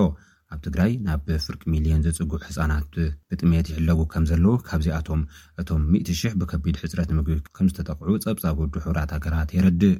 [0.54, 2.94] ኣብ ትግራይ ናብ ፍርቂ ሚልዮን ዘፅጉዕ ሕፃናት
[3.30, 5.22] ብጥሜት ይሕለው ከም ዘለው ካብዚኣቶም
[5.62, 9.98] እቶም 1000000 ብከቢድ ሕፅረት ምግቢ ከምዝተጠቕዑ ፀብፃቡ ድሑራት ሃገራት የረዲእ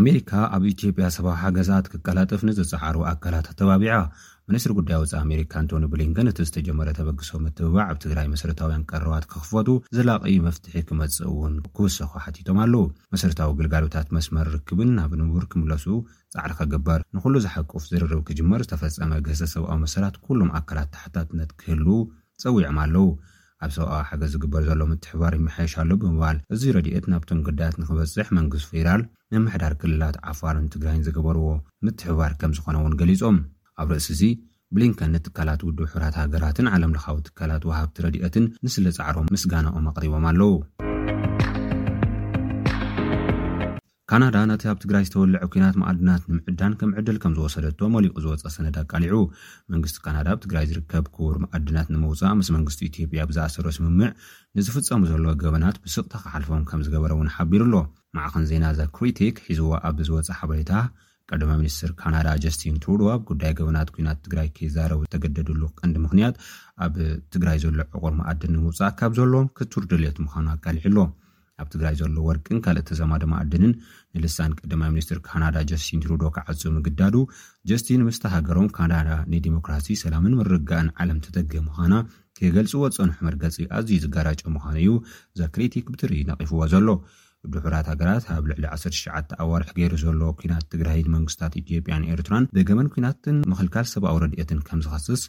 [0.00, 3.96] ኣሜሪካ ኣብ ኢትዮጵያ ሰብዊ ሓገዛት ክቀላጥፍ ንዝፀሓሩ ኣካላት ኣተባቢዓ
[4.50, 9.68] ሚኒስትሪ ጉዳይ ውፃ ኣሜሪካ አንቶኒ ብሊንከን እቲ ዝተጀመረ ተበግሶ ምትብባዕ ኣብ ትግራይ መሰረታውያን ቀርባት ክኽፈቱ
[9.96, 12.82] ዘላቒ መፍትሒ ክመፅእ እውን ክውሰኩ ሓቲቶም ኣለው
[13.14, 15.84] መሰረታዊ ግልጋሎታት መስመር ርክብን ናብ ንምቡር ክምለሱ
[16.36, 21.84] ፃዕሪከ ግበር ንኩሉ ዝሓቁፍ ዝርርብ ክጅመር ዝተፈፀመ ገተ ሰብኣዊ መሰላት ኩሎም ኣካላት ታሓታትነት ክህል
[22.44, 23.06] ፀዊዖም ኣለው
[23.64, 29.02] ኣብ ሰብኣዊ ሓገዝ ዝግበር ዘሎ ምትሕባር ይመሓየሻሉ ብምባል እዚ ረድኤት ናብቶም ጉዳያት ንክበፅሕ መንግስት ፌዳል
[29.34, 31.46] መምሕዳር ክልላት ዓፋርን ትግራይን ዝገበርዎ
[31.86, 33.38] ምትሕባር ከም ዝኾነ እውን ገሊፆም
[33.80, 34.22] ኣብ ርእሲ እዚ
[34.76, 40.52] ብሊንከን ንትካላት ውድብ ሕብራት ሃገራትን ዓለም ለካዊ ትካላት ውሃብቲ ረድአትን ንስለ ፃዕሮም ምስጋናኦም ኣቕሪቦም ኣለው
[44.10, 48.76] ካናዳ ናቲ ኣብ ትግራይ ዝተወልዐ ኩናት መኣድናት ንምሕዳን ከም ዕድል ከም ዝወሰደቶ መሊቁ ዝወፀ ሰነዳ
[48.84, 49.16] ኣቃሊዑ
[49.72, 54.10] መንግስቲ ካናዳ ኣብ ትግራይ ዝርከብ ክቡር ማኣድናት ንምውፃእ ምስ መንግስቲ ኢትዮጵያ ብዝኣሰሮ ስምምዕ
[54.58, 57.76] ንዝፍፀሙ ዘሎ ገበናት ብስቕ ተካሓልፎም ከም ዝገበረ እውን ሓቢሩ ኣሎ
[58.18, 60.72] ማዕኸን ዜና እዛ ኩሪቴክ ሒዝዎ ኣብዝወፀ ሓበሬታ
[61.30, 66.34] ቀዳማ ሚኒስትር ካናዳ ጀስትን ትሩድ ኣብ ጉዳይ ገበናት ኩናት ትግራይ ከዛረቡ ዝተገደድሉ ቀንዲ ምክንያት
[66.84, 66.94] ኣብ
[67.34, 71.04] ትግራይ ዘሎ ዕቑር ማኣድን ምውፃእ ካብ ዘሎም ክቱርድልት ምዃኑ ኣቃልዒ ሎ
[71.62, 73.72] ኣብ ትግራይ ዘሎ ወርቅን ካልእ ተዘማደ ማኣድንን
[74.16, 77.14] ንልሳን ቀዳማ ሚኒስትር ካናዳ ጀስትን ትሩዶ ካዓፁ ምግዳዱ
[77.70, 81.94] ጀስትን ምስተሃገሮም ካናዳ ንዲሞክራሲ ሰላምን ምርጋእን ዓለም ተደገ ምዃና
[82.38, 84.92] ከገልፅዎ ፀኑሑ መርገፂ ኣዝዩ ዝጋራጮ ምዃኑ እዩ
[85.34, 86.86] እዛ ክሪቲክ ብትርኢ ነቒፍዎ ዘሎ
[87.54, 88.98] ድሑራት ሃገራት ኣብ ልዕሊ 1ሸ
[89.44, 95.22] ኣዋርሒ ገይሩ ዘሎዎ ኩናት ትግራይ መንግስታት ኢትጵያን ኤርትራን ብገመን ኩናትን ምክልካል ሰብኣዊ ረድኤትን ከም ዝኸስስ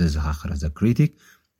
[0.00, 1.12] ዘዘኻኽረዘ ክሪቲክ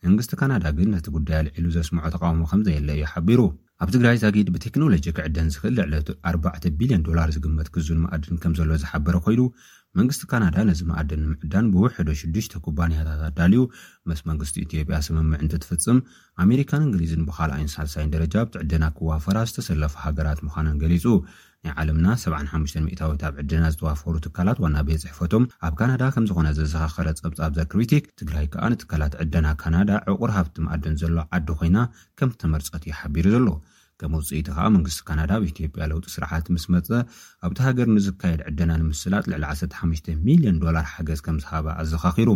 [0.07, 3.41] መንግስቲ ካናዳ ግን ነቲ ጉዳይ ልዒሉ ዘስምዖ ተቃውሞ ከምዘየለ እዩ ሓቢሩ
[3.85, 8.71] ኣብ ትግራይ ዛጊድ ብቴክኖሎጂ ክዕደን ዝክእል ልዕለት 4ዕ ቢልዮን ዶላር ዝግመት ክዝን መኣድን ከም ዘሎ
[8.83, 9.41] ዝሓበረ ኮይሉ
[9.99, 13.63] መንግስቲ ካናዳ ነዚ መኣድን ንምዕዳን ብውሕዶ 6ዱሽተ ኩባንያታት ኣዳልዩ
[14.11, 15.99] መስ መንግስቲ ኢትጵያ ስምምዕ እንተትፍፅም
[16.45, 21.07] ኣሜሪካን እንግሊዝን ብካልኣይን ሳሳይን ደረጃ ብቲዕድና ክዋፈራ ዝተሰለፉ ሃገራት ምዃነን ገሊጹ
[21.65, 27.09] ናይ ዓለምና 75 ሚታዊት ኣብ ዕድና ዝተዋፈሩ ትካላት ዋና ቤት ፅሕፈቶም ኣብ ካናዳ ከምዝኾነ ዘዘኻኸረ
[27.25, 31.79] ፀብጻብ ዛ ክሪቲክ ትግራይ ከኣ ንትካላት ዕድና ካናዳ ዕቑር ሃብቲ መኣድን ዘሎ ዓዲ ኮይና
[32.21, 33.47] ከም ተመርፀት እይሓቢሩ ዘሎ
[34.01, 36.89] ከም ውፅኢቲ ከዓ መንግስቲ ካናዳ ብኢትጵያ ለውጢ ስርሓት ምስ መፀ
[37.47, 39.45] ኣብቲ ሃገር ንዝካየድ ዕድና ንምስላጥ ልዕሊ
[39.81, 42.31] 15 ሚልዮን ዶላር ሓገዝ ከም ዝሃበ ኣዘኻኺሩ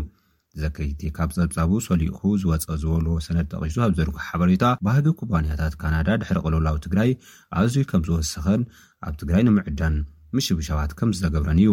[0.62, 6.38] ዘከይቲ ካብ ጸብጻቡ ሰሊኡኹ ዝወፀ ዝበልዎ ሰነድ ጠቒሱ ኣብ ዘርግ ሓበሬታ ባህጊ ኩባንያታት ካናዳ ድሕሪ
[6.44, 7.11] ቕልውላዊ ትግራይ
[7.61, 8.62] ኣዝዩ ከም ዝወስኸን
[9.09, 9.96] ኣብ ትግራይ ንምዕዳን
[10.37, 11.72] ምሽብ ሸባት ከም ዝዘገብረን እዩ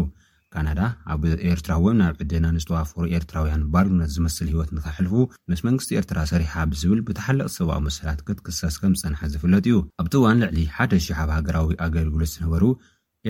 [0.54, 0.80] ካናዳ
[1.14, 5.14] ኣብ ኤርትራ ወም ናብ ዕድና ንዝተዋፈሩ ኤርትራውያን ባርነት ዝመስል ሂይወት ንከሕልፉ
[5.52, 10.58] ምስ መንግስቲ ኤርትራ ሰሪሓ ብዝብል ብተሓለቕቲ ሰብኣዊ መሰላት ክትክሳስ ከም ዝፀንሐ ዝፍለጥ እዩ ኣብቲዋን ልዕሊ
[10.78, 12.64] 1ደ,00 ኣብ ሃገራዊ ኣገልግሎት ዝነበሩ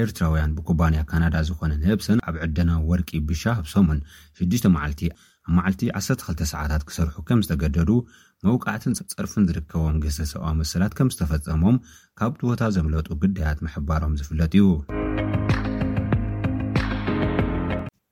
[0.03, 3.99] ኤርትራውያን ብኩባንያ ካናዳ ዝኾነ ንህብሰን ኣብ ዕድና ወርቂ ብሻ ህብሶሙን
[4.43, 5.03] 6 መዓልቲ
[5.45, 7.89] ኣብ መዓልቲ 12 ሰዓታት ክሰርሑ ከም ዝተገደዱ
[8.47, 11.79] መውቃዕትን ፅርፍን ዝርከቦም ገዜ ሰብኣዊ መሰላት ከም ዝተፈፀሞም
[12.21, 14.65] ካብቦታ ዘምለጡ ግዳያት ምሕባሮም ዝፍለጥ እዩ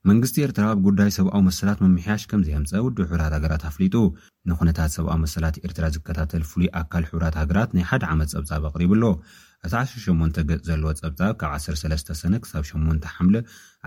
[0.09, 3.95] መንግስቲ ኤርትራ ኣብ ጉዳይ ሰብኣዊ መሰላት መምሕያሽ ከምዚህምፀ ውድ ሕብራት ሃገራት ኣፍሊጡ
[4.49, 9.03] ንኩነታት ሰብኣዊ መሰላት ኤርትራ ዝከታተል ፍሉይ ኣካል ሕብራት ሃገራት ናይ ሓደ ዓመት ፀብጻብ ኣቕሪብ ኣሎ
[9.65, 13.35] እቲ 18 ገፅ ዘለዎ ፀብጻብ ካብ 13 ሰነ ክሳብ 8 ሓምለ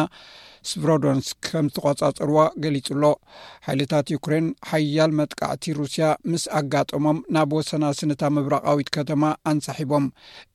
[0.69, 3.11] ስብሮዶንስክ ከም ዝተቆፃፀርዋ ገሊጹ ሎ
[3.67, 10.05] ሓይልታት ዩክሬን ሓያል መጥቃዕቲ ሩስያ ምስ ኣጋጠሞም ናብ ወሰና ስነታ ምብራቃዊት ከተማ ኣንሳሒቦም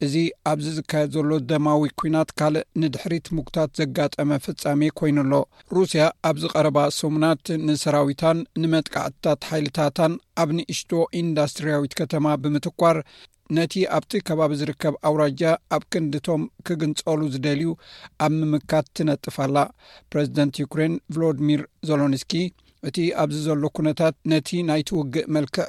[0.06, 0.14] እዚ
[0.52, 5.32] ኣብዚ ዝካየድ ዘሎ ደማዊ ኩናት ካልእ ንድሕሪት ምጉታት ዘጋጠመ ፍፃሜ ኮይኑሎ
[5.78, 10.90] ሩስያ ኣብዚ ቀረባ ሰሙናት ንሰራዊታን ንመጥቃዕትታት ሓይልታታን ኣብ ንእሽቶ
[11.22, 12.96] ኢንዳስትርያዊት ከተማ ብምትኳር
[13.56, 15.40] ነቲ ኣብቲ ከባቢ ዝርከብ ኣውራጃ
[15.76, 17.68] ኣብ ክንዲቶም ክግንጸሉ ዝደልዩ
[18.24, 19.56] ኣብ ምምካት ትነጥፍላ
[20.10, 22.32] ፕረዚደንት ዩክሬን ቭሎድሚር ዘሎኒስኪ
[22.88, 25.66] እቲ ኣብዚ ዘሎ ኩነታት ነቲ ናይ ትውግእ መልክዕ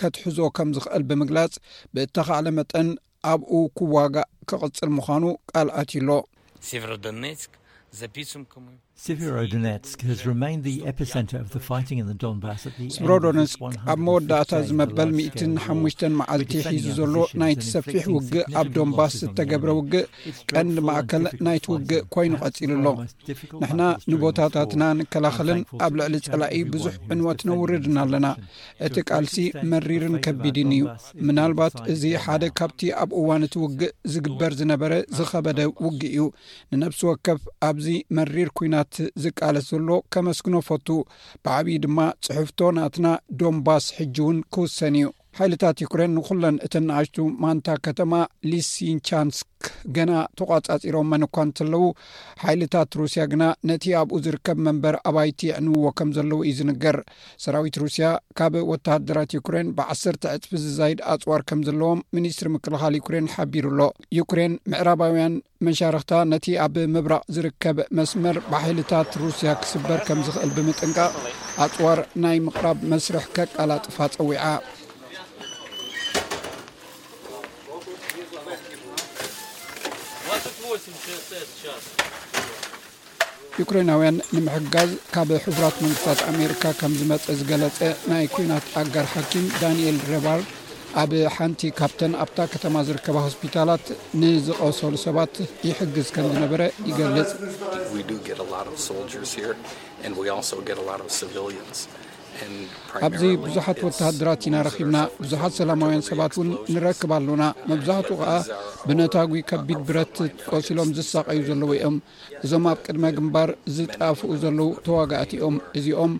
[0.00, 1.54] ከትሕዞ ከም ዝኽእል ብምግላጽ
[1.94, 2.90] ብእተኻለ መጠን
[3.32, 6.18] ኣብኡ ክዋጋእ ክቕፅል ምዃኑ ቃል ኣትሎቨ
[9.04, 10.00] ስብሮዶነስክ
[13.92, 20.06] ኣብ መወዳእታ ዝመበል 1ሓሙሽ መዓልቲ ሒዙ ዘሎ ናይትሰፊሕ ውግእ ኣብ ዶንባስ ዝተገብረ ውግእ
[20.52, 23.06] ቀንዲ ማእከል ናይቲ ውግእ ኮይኑ ቀፂሉ ኣሎ
[23.62, 28.26] ንሕና ንቦታታትና ንከላኸልን ኣብ ልዕሊ ፀላእ ብዙሕ ዕንወት ነውርድን ኣለና
[28.88, 29.36] እቲ ቃልሲ
[29.72, 30.84] መሪርን ከቢድን እዩ
[31.28, 36.20] ምናልባት እዚ ሓደ ካብቲ ኣብ እዋንቲ ውግእ ዝግበር ዝነበረ ዝኸበደ ውግ እዩ
[36.74, 37.88] ንነብሲ ወከፍ ኣብዚ
[38.20, 38.86] መሪር ኩይናት
[39.22, 40.86] ዝቃለስ ዘሎ ከመስክኖ ፈቱ
[41.44, 43.06] ብዓብዪ ድማ ፅሑፍቶ ናትና
[43.40, 45.06] ዶንባስ ሕጂ እውን ክውሰን እዩ
[45.38, 48.14] ሓይልታት ዩክሬን ንኩለን እተናኣሽቱ ማንታ ከተማ
[48.50, 49.46] ሊሲንቻንስክ
[49.96, 51.82] ገና ተቋጻፂሮም መንኳ ንንተለዉ
[52.44, 56.98] ሓይልታት ሩስያ ግና ነቲ ኣብኡ ዝርከብ መንበር ኣባይቲ የዕንውዎ ከም ዘለዉ እዩ ዝንገር
[57.44, 58.08] ሰራዊት ሩስያ
[58.40, 63.86] ካብ ወተሃደራት ዩክሬን ብ1ሰርተ ዕጥቢ ዝዘይድ ኣፅዋር ከም ዘለዎም ሚኒስትሪ ምክልኻል ዩኩሬን ሓቢሩ ሎ
[64.20, 65.36] ዩክሬን ምዕራባውያን
[65.68, 71.12] መሻርክታ ነቲ ኣብ ምብራቕ ዝርከብ መስመር ብሓይልታት ሩስያ ክስበር ከም ዝክእል ብምጥንቃቅ
[71.66, 74.42] ኣፅዋር ናይ ምቅራብ መስርሕ ከቃል ጥፋ ፀዊዓ
[83.58, 87.78] ዩክራናውያን ንምሕጋዝ ካብ ሕቡራት መንግስታት ኣሜሪካ ከም ዝመፀ ዝገለፀ
[88.12, 90.40] ናይ ኩናት ኣጋር ሓኪም ዳንኤል ሬባር
[91.02, 93.84] ኣብ ሓንቲ ካብተን ኣብታ ከተማ ዝርከባ ሆስፒታላት
[94.22, 95.34] ንዝቀሰሉ ሰባት
[95.68, 97.28] ይሕግዝ ከም ዝነበረ ይገልፅ
[103.06, 108.34] ኣብዚ ብዙሓት ወተሃድራት ኢናረኪብና ብዙሓት ሰላማውያን ሰባት ውን ንረክብ ኣለና መብዛሕትኡ ከዓ
[108.88, 110.16] ብነታጉ ከቢድ ብረት
[110.52, 111.96] ቆሲሎም ዝሳቀዩ ዘለዉ እዮም
[112.44, 116.14] እዞም ኣብ ቅድመ ግንባር ዝጣፍኡ ዘለው ተዋጋእቲ ኦም እዚኦም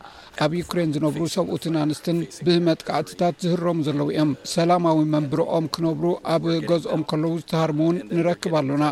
[0.46, 7.34] ኣብ ዩክሬን ዝነብሩ ሰብኡትን ኣንስትን ብመጥቃዕትታት ዝህረሙ ዘለዉ እዮም ሰላማዊ መንብሮኦም ክነብሩ ኣብ ገዝኦም ከለው
[7.42, 8.84] ዝተሃርሙ እውን ንረክብ ኣሎና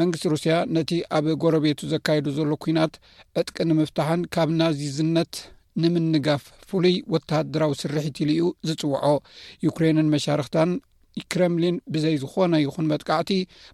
[0.00, 2.92] መንግስቲ ሩስያ ነቲ ኣብ ጎረቤቱ ዘካይዱ ዘሎ ኩናት
[3.40, 5.32] ዕጥቂ ንምፍታሕን ካብ ናዚዝነት
[5.82, 9.08] ንምንጋፍ ፍሉይ ወተሃደራዊ ስርሕ ይትል ኡ ዝፅውዖ
[9.66, 10.70] ዩክሬንን መሻርክታን
[11.32, 13.30] ክረምሊን ብዘይ ዝኮነ ይኹን መጥካዕቲ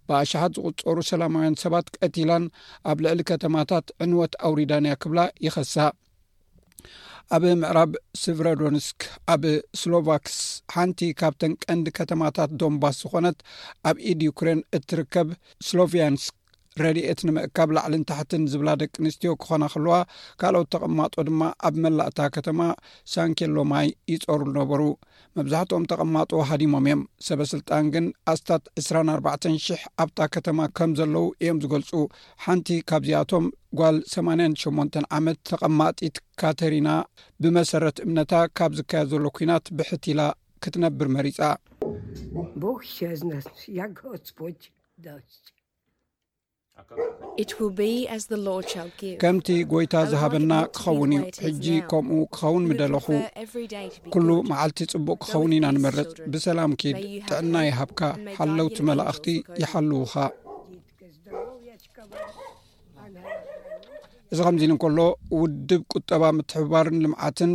[0.07, 2.45] ብኣሸሓት ዝቁፀሩ ሰላማውያን ሰባት ቀቲላን
[2.91, 5.75] ኣብ ልዕሊ ከተማታት ዕንወት ኣውሪዳንያ ክብላ ይኸሳ
[7.35, 7.91] ኣብ ምዕራብ
[8.21, 9.01] ስቨረዶንስክ
[9.33, 9.43] ኣብ
[9.81, 10.37] ስሎቫክስ
[10.75, 13.39] ሓንቲ ካብተን ቀንዲ ከተማታት ዶንባስ ዝኮነት
[13.89, 15.29] ኣብ ኢድ ዩክሬን እትርከብ
[15.69, 16.35] ስሎቪንስክ
[16.85, 19.95] ረድኤት ንምእካብ ላዕልን ታሕትን ዝብላ ደቂ ኣንስትዮ ክኾና ኸልዋ
[20.41, 22.59] ካልኦት ተቐማጦ ድማ ኣብ መላእታ ከተማ
[23.13, 24.81] ሳንኬሎማይ ይጸሩ ነበሩ
[25.37, 31.91] መብዛሕትኦም ተቐማጦ ሃዲሞም እዮም ሰበ ስልጣን ግን ኣስታት 24,0000 ኣብታ ከተማ ከም ዘለው እዮም ዝገልጹ
[32.45, 33.47] ሓንቲ ካብዚኣቶም
[33.81, 36.89] ጓል 88 ዓመት ተቐማጢት ካተሪና
[37.43, 40.21] ብመሰረት እምነታ ካብ ዝካየድ ዘሎ ኲናት ብሕቲኢላ
[40.63, 41.41] ክትነብር መሪጻ
[49.21, 53.05] ከምቲ ጎይታ ዝሃበና ክኸውን እዩ ሕጂ ከምኡ ክኸውን ምደለኹ
[54.13, 56.97] ኩሉ መዓልቲ ፅቡቅ ክኸውን ኢና ንመረፅ ብሰላም ኪድ
[57.29, 58.01] ጥዕና ይሃብካ
[58.37, 59.27] ሓለውቲ መላእኽቲ
[59.61, 60.13] ይሓልውካ
[64.31, 64.99] እዚ ከምዚ ንከሎ
[65.41, 67.51] ውድብ ቁጠባ ምትሕብባርን ልምዓትን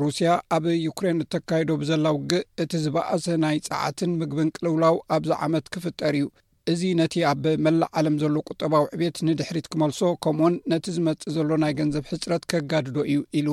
[0.00, 6.14] ሩስያ ኣብ ዩክሬን እተካይዶ ብዘላ ውግእ እቲ ዝበኣሰ ናይ ፀዓትን ምግብን ቅልውላው ኣብዛ ዓመት ክፍጠር
[6.18, 6.26] እዩ
[6.72, 11.72] እዚ ነቲ ኣብ መላእ ዓለም ዘሎ ቁጠባ ዊዕቤት ንድሕሪት ክመልሶ ከምኡውን ነቲ ዝመፅእ ዘሎ ናይ
[11.78, 13.48] ገንዘብ ሕፅረት ከጋድዶ እዩ ኢሉ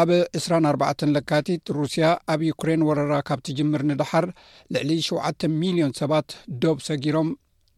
[0.00, 0.10] ኣብ
[0.40, 4.26] 24 ለካቲት ሩስያ ኣብ ዩክሬን ወረራ ካብ ቲጅምር ንዳሓር
[4.74, 6.28] ልዕሊ7ሚሊዮን ሰባት
[6.64, 7.30] ዶብ ሰጊሮም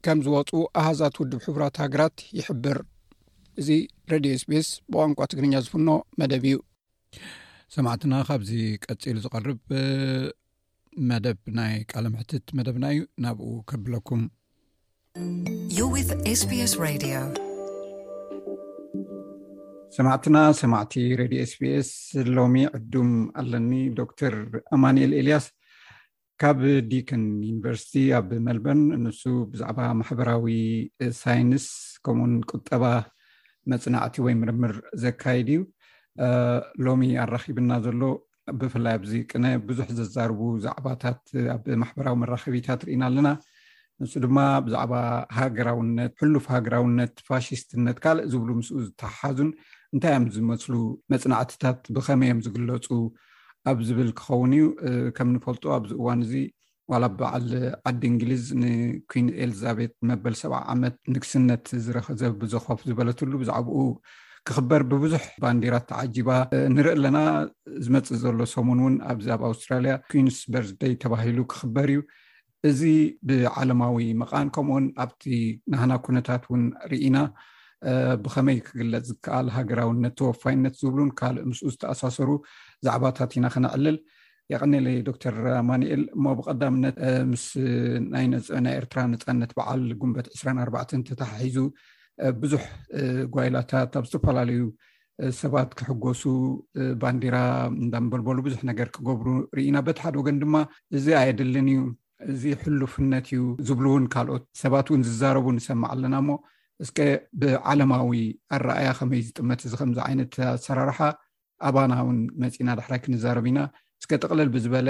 [0.06, 0.50] ከም ዝወፁ
[0.80, 2.78] ኣሃዛት ውድብ ሕቡራት ሃገራት ይሕብር
[3.62, 3.68] እዚ
[4.12, 5.88] ሬድዮ ስፔስ ብቋንቋ ትግርኛ ዝፍኖ
[6.22, 6.58] መደብ እዩ
[7.76, 8.52] ሰማዕትና ካብዚ
[8.84, 9.58] ቀፂሉ ዝቐርብ
[11.12, 14.22] መደብ ናይ ቃልምሕትት መደብና እዩ ናብኡ ከብለኩም
[15.76, 16.40] ዩስስ
[19.96, 21.88] ሰማዕትና ሰማዕቲ ሬድዮ ስቢስ
[22.36, 23.10] ሎሚ ዕዱም
[23.42, 24.34] ኣለኒ ዶክተር
[24.76, 25.46] ኣማኒኤል ኤልያስ
[26.42, 26.60] ካብ
[26.92, 29.22] ዲከን ዩኒቨርስቲ ኣብ መልበን ንሱ
[29.54, 30.46] ብዛዕባ ማሕበራዊ
[31.24, 31.66] ሳይንስ
[32.04, 32.84] ከምኡውን ቁጠባ
[33.74, 35.60] መፅናዕቲ ወይ ምርምር ዘካየድ እዩ
[36.88, 38.00] ሎሚ ኣራኪብና ዘሎ
[38.60, 41.20] ብፍላይ ኣብዚ ቅነ ብዙሕ ዘዛርቡ ዛዕባታት
[41.56, 43.28] ኣብ ማሕበራዊ መራከቢታት ርኢና ኣለና
[44.02, 44.92] ንሱ ድማ ብዛዕባ
[45.38, 49.50] ሃገራውነት ሕሉፍ ሃገራውነት ፋሽስትነት ካልእ ዝብሉ ምስ ዝተሓሓዙን
[49.94, 50.74] እንታይ እዮም ዝመስሉ
[51.12, 52.86] መፅናዕትታት ብከመይዮም ዝግለፁ
[53.72, 54.64] ኣብ ዝብል ክኸውን እዩ
[55.18, 56.32] ከም ንፈልጦ ኣብዚ እዋን እዚ
[56.92, 57.46] ዋላ ብበዓል
[57.90, 63.82] ዓዲ እንግሊዝ ንኩን ኤልዛቤት መበል ሰብ ዓመት ንግስነት ዝረክዘብ ብዘኮፍ ዝበለትሉ ብዛዕባኡ
[64.48, 66.28] ክኽበር ብብዙሕ ባንዴራት ተዓጂባ
[66.74, 67.18] ንርኢ ኣለና
[67.84, 72.00] ዝመፅ ዘሎ ሰሙን እውን ኣብዚ ኣብ ኣውስትራልያ ኩንስበርስደይ ተባሂሉ ክክበር እዩ
[72.68, 72.80] እዚ
[73.28, 75.22] ብዓለማዊ መቃን ከምኡውን ኣብቲ
[75.72, 77.16] ናህና ኩነታት ውን ርኢና
[78.24, 82.30] ብከመይ ክግለፅ ዝከኣል ሃገራውነት ተወፋይነት ዝብሉን ካልእ ምስኡ ዝተኣሳሰሩ
[82.86, 83.96] ዛዕባታት ኢና ክነዕልል
[84.52, 85.36] ይቀኒለይ ዶክተር
[85.68, 86.96] ማንኤል እሞ ብቀዳምነት
[87.30, 87.44] ምስ
[88.14, 88.26] ናይ
[88.80, 91.56] ኤርትራ ነፃነት በዓል ጉንበት 2ስራ4ርባን ተተሓሒዙ
[92.42, 92.64] ብዙሕ
[93.36, 94.62] ጓይላታት ኣብ ዝተፈላለዩ
[95.40, 96.22] ሰባት ክሕገሱ
[97.04, 97.36] ባንዴራ
[97.84, 100.58] እንዳንበልበሉ ብዙሕ ነገር ክገብሩ ርኢና በቲ ሓደ ወገን ድማ
[100.98, 101.80] እዚ ኣየድልን እዩ
[102.32, 106.30] እዚ ሕሉፍነት እዩ ዝብሉ እውን ካልኦት ሰባት እውን ዝዛረቡ ንሰማዕ ኣለና ሞ
[106.84, 106.98] እስከ
[107.40, 108.10] ብዓለማዊ
[108.56, 110.98] ኣረኣያ ከመይ ዝጥመት እዚ ከምዚ ዓይነት ኣሰራርሓ
[111.68, 113.60] ኣባና እውን መፂና ዳሕራይ ክንዛረብ ኢና
[114.02, 114.88] እስከ ጥቅለል ብዝበለ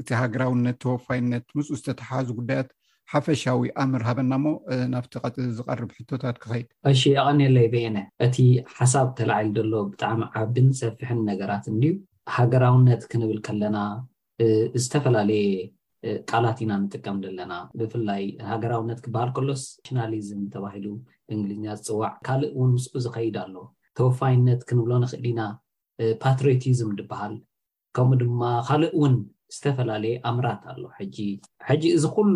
[0.00, 2.68] እቲ ሃገራውነት ተወፋይነት ም ዝተተሓዙ ጉዳያት
[3.12, 4.48] ሓፈሻዊ ኣምርሃበና ሞ
[4.94, 5.28] ናብቲ ቀ
[5.58, 7.96] ዝቀርብ ሕቶታት ክኸይድ እሺ የቀኒለይ ዘየኒ
[8.26, 8.36] እቲ
[8.78, 11.90] ሓሳብ ተላዓል ዘሎ ብጣዕሚ ዓብን ሰፍሕን ነገራት እንዩ
[12.36, 13.78] ሃገራውነት ክንብል ከለና
[14.82, 15.52] ዝተፈላለየየ
[16.30, 20.86] ቃላት ኢና ንጥቀም ዘለና ብፍላይ ሃገራውነት ክበሃል ከሎስ ሽናሊዝም ተባሂሉ
[21.34, 23.54] እንግሊዝኛ ዝፅዋዕ ካልእ እውን ምስኡ ዝከይድ ኣሎ
[24.00, 25.40] ተወፋይነት ክንብሎ ንክእል ኢና
[26.22, 27.34] ፓትርዮቲዝም ድበሃል
[27.96, 29.16] ከምኡ ድማ ካልእ እውን
[29.56, 31.16] ዝተፈላለየ ኣምራት ኣሎ ሕጂ
[31.68, 32.34] ሕጂ እዚ ኩሉ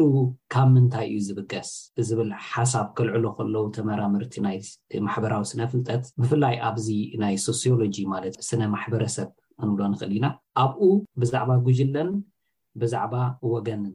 [0.53, 1.71] ካብ ምንታይ እዩ ዝብገስ
[2.09, 4.57] ዝብል ሓሳብ ክልዕሎ ከለው ተመራምርቲ ናይ
[5.07, 6.89] ማሕበራዊ ስነ ፍልጠት ብፍላይ ኣብዚ
[7.25, 9.31] ናይ ሶስዮሎጂ ማለት ስነ ማሕበረሰብ
[9.63, 10.27] ክንብሎ ንክእል ኢና
[10.65, 10.83] ኣብኡ
[11.23, 12.11] ብዛዕባ ጉጅለን
[12.81, 13.15] ብዛዕባ
[13.55, 13.95] ወገንን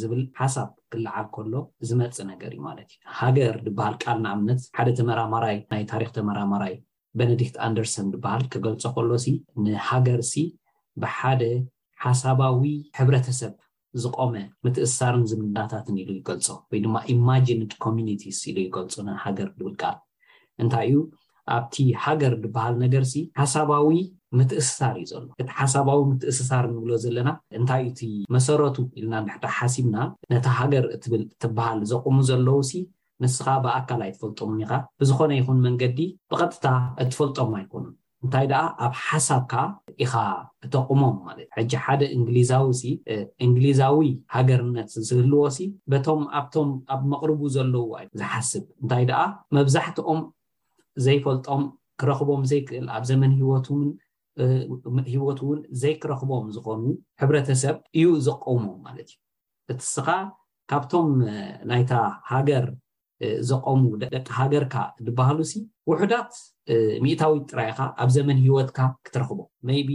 [0.00, 1.52] ዝብል ሓሳብ ክልዓል ከሎ
[1.88, 6.74] ዝመፅ ነገር እዩ ማለት እዩ ሃገር ዝበሃል ቃል ንኣምነት ሓደ ተመራማራይ ናይ ታሪክ ተመራማራይ
[7.20, 9.26] ቤነዲክት ኣንደርሰን ዝበሃል ክገልፆ ከሎሲ
[9.64, 10.44] ንሃገር ሲ
[11.02, 11.42] ብሓደ
[12.04, 12.62] ሓሳባዊ
[12.98, 13.54] ሕብረተሰብ
[14.02, 17.46] ዝቆመ ምትእሳርን ዝምድዳታትን ኢሉ ይገልፆ ወይ ድማ ኢማነ
[17.86, 19.96] ኮሚኒቲስ ኢሉ ይገልፁና ሃገር ድብል ቃል
[20.62, 20.98] እንታይ እዩ
[21.56, 23.88] ኣብቲ ሃገር ዝበሃል ነገር ሲ ሓሳባዊ
[24.38, 27.28] ምትእስሳር እዩ ዘሎ እቲ ሓሳባዊ ምትእስሳር እንብሎ ዘለና
[27.58, 28.00] እንታይ እቲ
[28.34, 29.96] መሰረቱ ኢልና ንሕዳ ሓሲብና
[30.32, 32.82] ነቲ ሃገር እትብል እትበሃል ዘቕሙ ዘለው ሲ
[33.22, 35.98] ንስካ ብኣካል ኣይትፈልጦም ኢካ ብዝኮነ ይኹን መንገዲ
[36.32, 36.66] ብቐጥታ
[37.02, 39.52] እትፈልጦም ኣይኮኑን እንታይ ደኣ ኣብ ሓሳብካ
[40.04, 40.14] ኢኻ
[40.64, 42.92] እተቕሞም ማለት እዩ ሕጂ ሓደ እንግሊዛዊ ሲ
[43.46, 43.98] እንግሊዛዊ
[44.34, 45.58] ሃገርነት ዝህልዎሲ
[45.92, 47.86] በቶም ኣብቶም ኣብ መቕርቡ ዘለው
[48.20, 49.22] ዝሓስብ እንታይ ደኣ
[49.58, 50.20] መብዛሕትኦም
[51.06, 51.64] ዘይፈልጦም
[52.02, 53.90] ክረኽቦም ዘይክእል ኣብ ዘመን ሂወቱምን
[55.12, 56.82] ሂወት እውን ዘይክረክቦም ዝኾኑ
[57.20, 59.18] ሕብረተሰብ እዩ ዘቆሞ ማለት እዩ
[59.72, 60.06] እቲስኻ
[60.70, 61.08] ካብቶም
[61.70, 61.92] ናይታ
[62.30, 62.66] ሃገር
[63.48, 64.74] ዘቆሙ ደቂ ሃገርካ
[65.06, 65.52] ድባሃሉሲ
[65.90, 66.32] ውሑዳት
[67.04, 69.90] ሚእታዊ ጥራይካ ኣብ ዘመን ሂወትካ ክትረክቦ መይቢ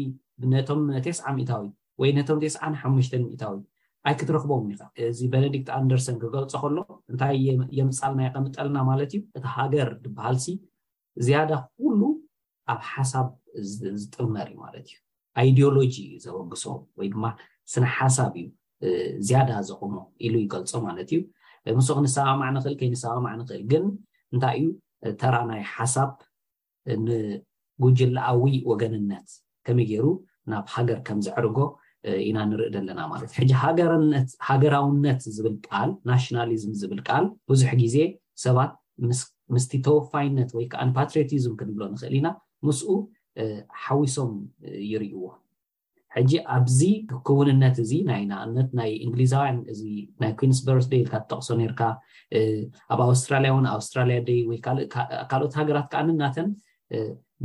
[0.55, 1.63] ነቶም ቴስ0 ሚእታዊ
[2.03, 3.57] ወይ ነቶም ቴስዓን ሓሙሽተን ሚእታዊ
[4.09, 4.81] ኣይ ክትረክቦም ኒካ
[5.11, 6.77] እዚ ቤነዲክት ኣንደርሰን ክገልፆ ከሎ
[7.11, 7.37] እንታይ
[7.79, 10.53] የምፃልናይ ከምጠልና ማለት እዩ እቲ ሃገር ድበሃል ሲ
[11.27, 12.01] ዝያዳ ኩሉ
[12.73, 13.27] ኣብ ሓሳብ
[14.01, 14.97] ዝጥመር እዩ ማለት እዩ
[15.41, 16.63] ኣይድኦሎጂ እዩ ዘበግሶ
[16.99, 17.25] ወይ ድማ
[17.71, 18.45] ስነ ሓሳብ እዩ
[19.27, 19.93] ዝያዳ ዘቅሞ
[20.25, 21.19] ኢሉ ይገልፆ ማለት እዩ
[21.79, 23.85] ምስክንሰባማዕ ንክእል ከይንሰባማዕ ንክእል ግን
[24.33, 24.67] እንታይ እዩ
[25.21, 26.09] ተራናይ ሓሳብ
[27.05, 29.27] ንጉጅላኣዊ ወገንነት
[29.67, 30.05] ከመይ ገይሩ
[30.51, 31.57] ናብ ሃገር ከም ዝዕርጎ
[32.27, 33.51] ኢና ንርኢ ዘለና ማለት እዩ ሕጂ
[34.47, 37.95] ሃገራውነት ዝብል ቃል ናሽናሊዝም ዝብል ቃል ብዙሕ ግዜ
[38.45, 38.73] ሰባት
[39.55, 42.27] ምስቲ ተወፋይነት ወይ ከዓ ንፓትርዮቲዝም ክንብሎ ንክእል ኢና
[42.67, 42.91] ምስኡ
[43.85, 44.31] ሓዊሶም
[44.91, 45.23] ይርእዎ
[46.15, 46.79] ሕጂ ኣብዚ
[47.27, 49.81] ክውንነት እዚ ናይ ናእምነት ናይ እንግሊዛውያን እዚ
[50.21, 51.81] ናይ ኩንስ በርት ደይ ካ ትጠቕሶ ነርካ
[52.93, 56.47] ኣብ ኣውስትራልያ እውን ኣውስትራልያ ደይ ወይእካልኦት ሃገራት ከዓንናተን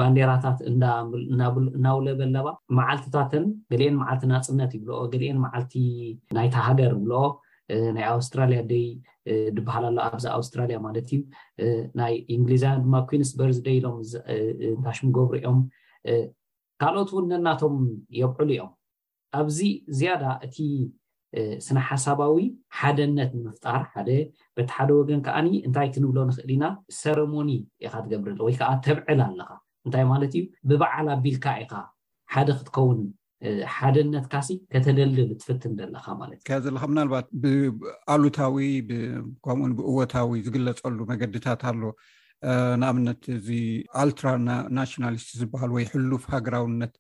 [0.00, 2.48] ባንዴራታት እናውለ በለባ
[2.78, 5.72] መዓልትታተን ገሊኤን መዓልቲ ናፅነት ይብልኦ ገሊኤን መዓልቲ
[6.38, 7.22] ናይታ ሃገር ይብልኦ
[7.96, 8.84] ናይ ኣውስትራልያ ደይ
[9.56, 11.20] ድበሃል ኣሎ ኣብዚ ኣውስትራልያ ማለት እዩ
[12.00, 13.96] ናይ እንግሊዛ ድማ ኩንስበር ዝደኢሎም
[14.86, 15.58] ታሽሙጎብሩ ዮም
[16.82, 17.74] ካልኦት እውን ነናቶም
[18.20, 18.70] የብዕሉ እዮም
[19.40, 19.58] ኣብዚ
[19.98, 20.56] ዝያዳ እቲ
[21.66, 22.36] ስነ ሓሳባዊ
[22.78, 24.08] ሓደነት ንምፍጣር ሓደ
[24.56, 26.64] በቲ ሓደ ወገን ከዓኒ እንታይ ክንብሎ ንኽእል ኢና
[27.00, 27.50] ሰረሞኒ
[27.86, 29.50] ኢካ ትገብርል ወይ ከዓ ተብዕል ኣለካ
[29.86, 31.72] እንታይ ማለት እዩ ብበዓል ኣቢልካ ኢካ
[32.34, 32.98] ሓደ ክትከውን
[33.76, 38.56] ሓደነት ካሲ ከተደልብ ትፍትን ዘለካ ማለት እዩ ከ ዘለካ ምናልባት ብኣሉታዊ
[39.44, 41.80] ከምኡ ብእወታዊ ዝግለፀሉ መገድታት ኣሎ
[42.80, 43.48] ንኣብነት እዚ
[44.02, 44.26] ኣልትራ
[44.78, 46.92] ናሽናሊስት ዝበሃል ወይ ሕሉፍ ሃገራውነት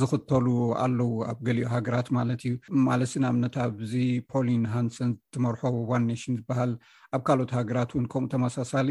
[0.00, 0.46] ዝኽተሉ
[0.84, 2.54] ኣለዉ ኣብ ገሊኦ ሃገራት ማለት እዩ
[2.88, 3.92] ማለትዚ ንኣብነት ኣብዚ
[4.32, 6.72] ፖሊን ሃንሰን ትመርሖ ዋን ኔሽን ዝበሃል
[7.16, 8.88] ኣብ ካልኦት ሃገራት እውን ከምኡ ተመሳሳሊ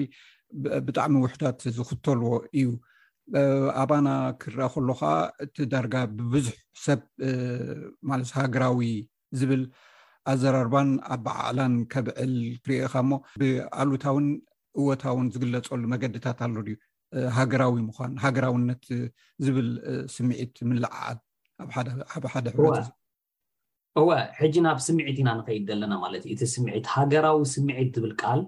[0.88, 2.32] ብጣዕሚ ውሕዳት ዝኽተልዎ
[2.62, 2.68] እዩ
[3.82, 4.10] ኣባና
[4.42, 5.12] ክረአ ከሉካዓ
[5.46, 6.56] እቲ ዳርጋ ብብዙሕ
[6.86, 7.02] ሰብ
[8.10, 8.80] ማለት ሃገራዊ
[9.40, 9.64] ዝብል
[10.32, 13.12] ኣዘራርባን ኣብብዓዕላን ከብዕል ክርእካ እሞ
[13.42, 14.26] ብኣሉታውን
[14.80, 16.76] እወታውን ዝግለፀሉ መገድታት ኣሎ ድዩ
[17.40, 18.84] ሃገራዊ ምኳኑ ሃገራውነት
[19.46, 19.70] ዝብል
[20.16, 21.18] ስምዒት ምልዓዓል
[22.16, 24.10] ኣብ ሓደ ህወእእወ
[24.42, 28.42] ሕጂ ናብ ስምዒት ኢና ንኸይድ ዘለና ማለት እዩ እቲ ስምዒት ሃገራዊ ስምዒት ዝብል ቃል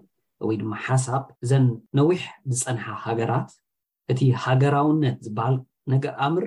[0.50, 1.66] ወይ ድማ ሓሳብ እዘን
[1.98, 2.22] ነዊሕ
[2.58, 3.50] ዝፀንሓ ሃገራት
[4.12, 5.56] እቲ ሃገራውነት ዝበሃል
[5.92, 6.46] ነገ ኣምር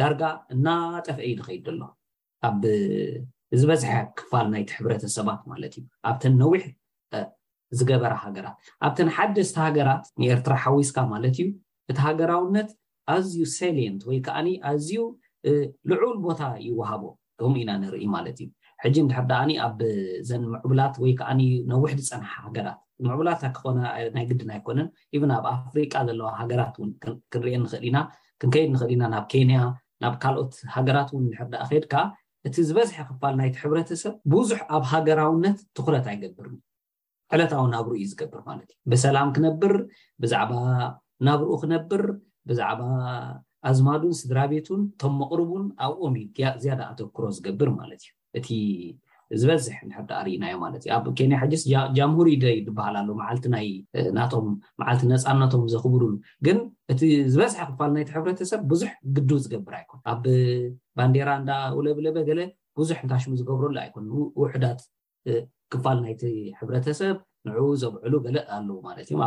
[0.00, 0.22] ዳርጋ
[0.54, 1.82] እናጠፍአዩ ንከይድ ዘሎ
[2.48, 2.56] ኣብ
[3.60, 6.62] ዝበዝሐ ክፋል ናይቲ ሕብረተሰባት ማለት እዩ ኣብተን ነዊሕ
[7.78, 11.46] ዝገበራ ሃገራት ኣብተን ሓደስቲ ሃገራት ንኤርትራ ሓዊስካ ማለት እዩ
[11.90, 12.68] እቲ ሃገራውነት
[13.14, 14.98] ኣዝዩ ሴሌንት ወይ ከዓኒ ኣዝዩ
[15.90, 17.02] ልዑል ቦታ ይወሃቦ
[17.40, 18.48] ቶሚ ኢና ንርኢ ማለት እዩ
[18.82, 19.78] ሕጂ እንድሓዳኣኒ ኣብ
[20.28, 21.40] ዘን ምዕብላት ወይ ከዓኒ
[21.72, 23.78] ነዊሕ ዝፀናሓ ሃገራት ምዕብላታ ክኾነ
[24.16, 27.96] ናይ ግድን ኣይኮነን ኢብን ኣብ ኣፍሪቃ ዘለዋ ሃገራት እውን ክንር ንክእል ኢና
[28.40, 29.58] ክንከይድ ንክእል ኢና ናብ ኬንያ
[30.02, 32.02] ናብ ካልኦት ሃገራት እውን ንሕርዳኣ ከድ ከዓ
[32.46, 36.48] እቲ ዝበዝሐ ክፋል ናይቲ ሕብረተሰብ ብዙሕ ኣብ ሃገራውነት ትኩረት ኣይገብር
[37.34, 39.72] ዕለታዊ ናብሩኡ እዩ ዝገብር ማለት እዩ ብሰላም ክነብር
[40.22, 40.52] ብዛዕባ
[41.26, 42.02] ናብርኡ ክነብር
[42.48, 42.80] ብዛዕባ
[43.70, 46.16] ኣዝማዱን ስድራ ቤቱን እቶም መቕርቡን ኣብ ኦም
[46.62, 48.48] ዝያዳ ኣተክሮ ዝገብር ማለት እዩእቲ
[49.40, 51.62] ዝበዝሕ ንሕዳ ኣርኢናዮ ማለት እዩ ኣብ ኬንያ ሕጅስ
[51.96, 53.72] ጃምሁሪደ ዝበሃል ኣለ ዓልቲ ይ
[54.80, 56.12] ምዓልቲ ነፃነቶም ዘኽብሩሉ
[56.48, 56.58] ግን
[56.94, 57.00] እቲ
[57.34, 60.20] ዝበዝሐ ክፋል ናይቲ ሕብረተሰብ ብዙሕ ግዱ ዝገብር ኣይኮን ኣብ
[60.98, 62.40] ባንዴራ እንዳ ውለብለበ ገለ
[62.80, 64.06] ብዙሕ እንታሽሙ ዝገብረሉ ኣይኮን
[64.42, 64.80] ውሕዳት
[65.74, 66.22] ክፋል ናይቲ
[66.60, 67.16] ሕብረተሰብ
[67.46, 69.18] ንዕኡ ዘብዕሉ ገለ ኣለዉ ማለት እዮ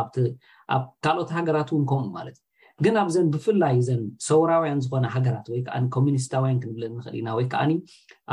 [0.74, 2.48] ኣብ ካልኦት ሃገራት እውን ከምኡ ማለት እዩ
[2.84, 7.72] ግን ኣብዘን ብፍላይ ዘን ሰውራውያን ዝኮነ ሃገራት ወይ ከዓ ኮሚኒስታውያን ክንብል ንኽእል ኢና ወይ ከዓኒ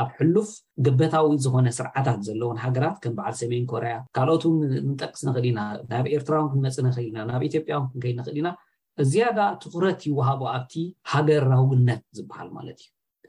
[0.02, 0.48] ኣብ ሕሉፍ
[0.86, 4.44] ግበታዊ ዝኮነ ስርዓታት ዘለዎን ሃገራት ከም በዓል ሰሜን ኮርያ ካልኦት
[4.90, 8.50] ንጠቅስ ንኽእል ኢና ናብ ኤርትራው ክንመፅ ንክእል ኢና ናብ ኢትዮጵያው ክንከይ ንኽእል ኢና
[9.10, 10.74] ዝያዳ ትኩረት ይወሃቦ ኣብቲ
[11.12, 12.80] ሃገራውነት ዝበሃል ማለት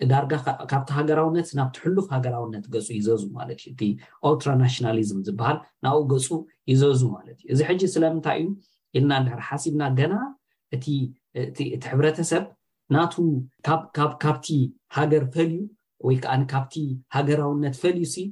[0.03, 0.33] እዩ ዳርጋ
[0.71, 3.83] ካብቲ ሃገራውነት ናብቲ ሕሉፍ ሃገራውነት ገፁ ይዘዙ ማለት እዩ እቲ
[4.29, 5.57] ኦርትራናሽናሊዝም ዝበሃል
[5.87, 6.27] ናብኡ ገፁ
[6.73, 8.49] ይዘዙ ማለት እዩ እዚ ሕጂ ስለምንታይ እዩ
[8.97, 10.13] ኢልና ድሕሪ ሓሲብና ገና
[10.75, 11.59] እቲእቲ
[11.91, 12.43] ሕብረተሰብ
[12.95, 13.13] ናቱ
[14.23, 14.47] ካብቲ
[14.95, 15.59] ሃገር ፈልዩ
[16.07, 16.73] ወይ ከዓኒ ካብቲ
[17.15, 18.25] ሃገራውነት ፈልዩ ሲ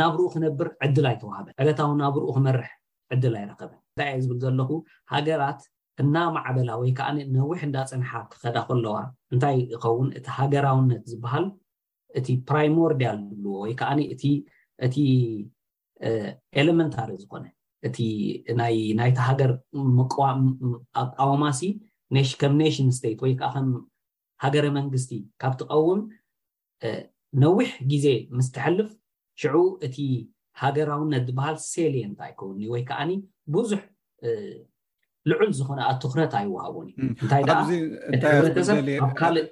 [0.00, 2.68] ናብሩኡ ክነብር ዕድላ ኣይተዋሃበን ዕለታዊ ናብሩኡ ክመርሕ
[3.14, 4.70] ዕድላ ኣይረከበን እንታይ ዩ ዝብል ዘለኩ
[5.14, 5.60] ሃገራት
[6.02, 8.96] እናማዕበላ ወይ ከዓኒ ነዊሕ እንዳ ፅንሓ ክኸዳ ከለዋ
[9.34, 11.46] እንታይ ይኸውን እቲ ሃገራውነት ዝበሃል
[12.20, 14.24] እቲ ፕራይሞርዲያል ዝልዎ ወይ ከዓኒ እቲ
[14.86, 14.96] እቲ
[16.60, 17.44] ኤሌመንታሪ ዝኮነ
[17.88, 17.98] እቲ
[19.00, 19.50] ናይቲ ሃገር
[21.18, 21.60] ቃውማሲ
[22.40, 23.52] ከም ኔሽን ስቴት ወይ ከዓ
[24.44, 25.10] ሃገረ መንግስቲ
[25.42, 26.00] ካብ ትቐውም
[27.42, 28.06] ነዊሕ ግዜ
[28.36, 28.88] ምስ ተሐልፍ
[29.42, 29.56] ሽዑ
[29.86, 29.96] እቲ
[30.62, 33.10] ሃገራውነት ዝበሃል ሴሌየንት ኣይከውንኒ ወይ ከዓኒ
[33.54, 33.80] ብዙሕ
[35.30, 37.08] ልዑል ዝኮነ ኣ ትኩረት ኣይወሃቦን እዩ
[38.10, 39.48] እንታይ ሰብኣብ ካልእ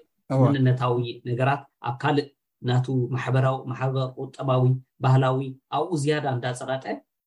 [0.54, 0.98] ንነታዊ
[1.30, 2.28] ነገራት ኣብ ካልእ
[2.68, 4.62] ናቱ ማሕበራዊ ማሕበበር ቁጠባዊ
[5.04, 5.40] ባህላዊ
[5.78, 6.84] ኣብኡ ዝያዳ እንዳፀቐጠ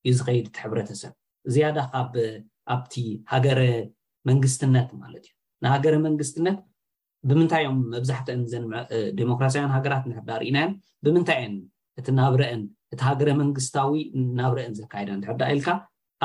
[0.07, 1.13] ዩ ዚከይድቲ ሕብረተሰብ
[1.53, 2.13] ዝያዳ ካብ
[2.73, 2.95] ኣብቲ
[3.31, 3.61] ሃገረ
[4.29, 5.33] መንግስትነት ማለት እዩ
[5.63, 6.57] ንሃገረ መንግስትነት
[7.29, 8.57] ብምንታይ ዮም መብዛሕትኦን ዘ
[9.19, 10.73] ዴሞክራስያውያን ሃገራት ንሕዳ ርኢናዮን
[11.05, 11.55] ብምንታይን
[11.99, 12.61] እቲ ናብረአን
[12.93, 13.91] እቲ ሃገረ መንግስታዊ
[14.39, 15.69] ናብረአን ዘካይደ ትሕዳ ኢልካ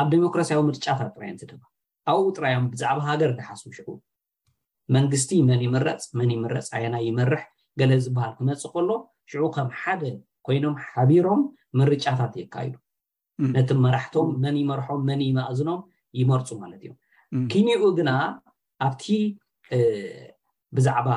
[0.01, 1.63] ኣብ ዴሞክራሲያዊ ምርጫታት ጥራዮን ዘሃ
[2.11, 3.89] ኣብኡ ጥራዮም ብዛዕባ ሃገር ዝሓስቡ ሽዑ
[4.97, 7.43] መንግስቲ መን ይምረፅ መን ይምረፅ ኣየና ይመርሕ
[7.81, 8.91] ገለ ዝበሃል ክመፅእ ከሎ
[9.33, 10.03] ሽዑ ከም ሓደ
[10.47, 11.41] ኮይኖም ሓቢሮም
[11.81, 12.75] ምርጫታት የካይዱ
[13.57, 15.81] ነቲ መራሕቶም መን ይመርሖም መን ይማእዝኖም
[16.21, 16.97] ይመርፁ ማለት እዮም
[17.53, 18.11] ኪኒኡ ግና
[18.87, 19.05] ኣብቲ
[20.77, 21.09] ብዛዕባ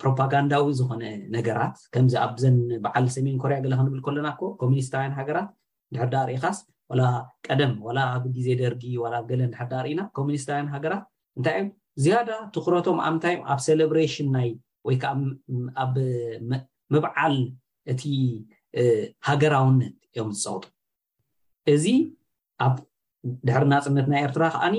[0.00, 1.02] ፕሮፓጋንዳዊ ዝኮነ
[1.36, 5.48] ነገራት ከምዚ ኣብዘን በዓል ሰሜን ኮርያ ገለ ክንብል ከለና ኮ ኮሚኒስታውያን ሃገራት
[5.94, 6.58] ድሕርዳ ርኢኻስ
[6.92, 7.02] ዋላ
[7.46, 11.04] ቀደም ዋላ ኣብ ግዜ ደርጊ ዋላ ኣብ ገለ ድሕርዳ ርኢኢና ኮሚኒስታውያን ሃገራት
[11.38, 11.66] እንታይ እዩ
[12.02, 14.48] ዝያዳ ትኩረቶም ኣብንታይ እ ኣብ ሰሌብሬሽን ናይ
[14.88, 15.12] ወይከዓ
[15.84, 15.94] ኣብ
[16.94, 17.36] ምብዓል
[17.92, 18.02] እቲ
[19.30, 20.64] ሃገራውነት እዮም ዝፀውጡ
[21.74, 21.86] እዚ
[22.66, 22.74] ኣብ
[23.46, 24.76] ድሕርና ፅነትናይ ኤርትራ ከዓኒ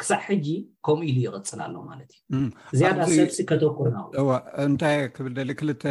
[0.00, 0.46] ክሳዕ ሕጂ
[0.86, 2.42] ከምኡ ኢሉ ይቅፅል ኣሎ ማለት እዩ
[2.74, 4.06] እዝያዳ ሰብሲ ከተኩርናእ
[4.66, 5.82] እንታይ ክብል ደሊ ክልተ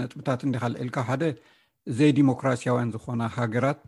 [0.00, 1.22] ነጥብታት እንዲካልዒልካ ሓደ
[1.98, 3.82] ዘይ ዲሞክራስያውያን ዝኾና ሃገራት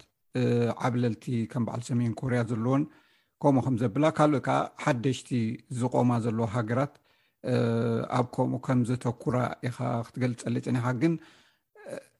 [0.86, 2.82] ዓብለልቲ ከም በዓል ሰሜን ኮርያ ዘለዎን
[3.42, 5.30] ከምኡ ከም ዘብላ ካልኦ ከዓ ሓደሽቲ
[5.80, 6.94] ዝቆማ ዘለዎ ሃገራት
[8.18, 9.36] ኣብ ከምኡ ከም ዘተኩራ
[9.68, 11.14] ኢኻ ክትገልፀለፅኒ ኢኻ ግን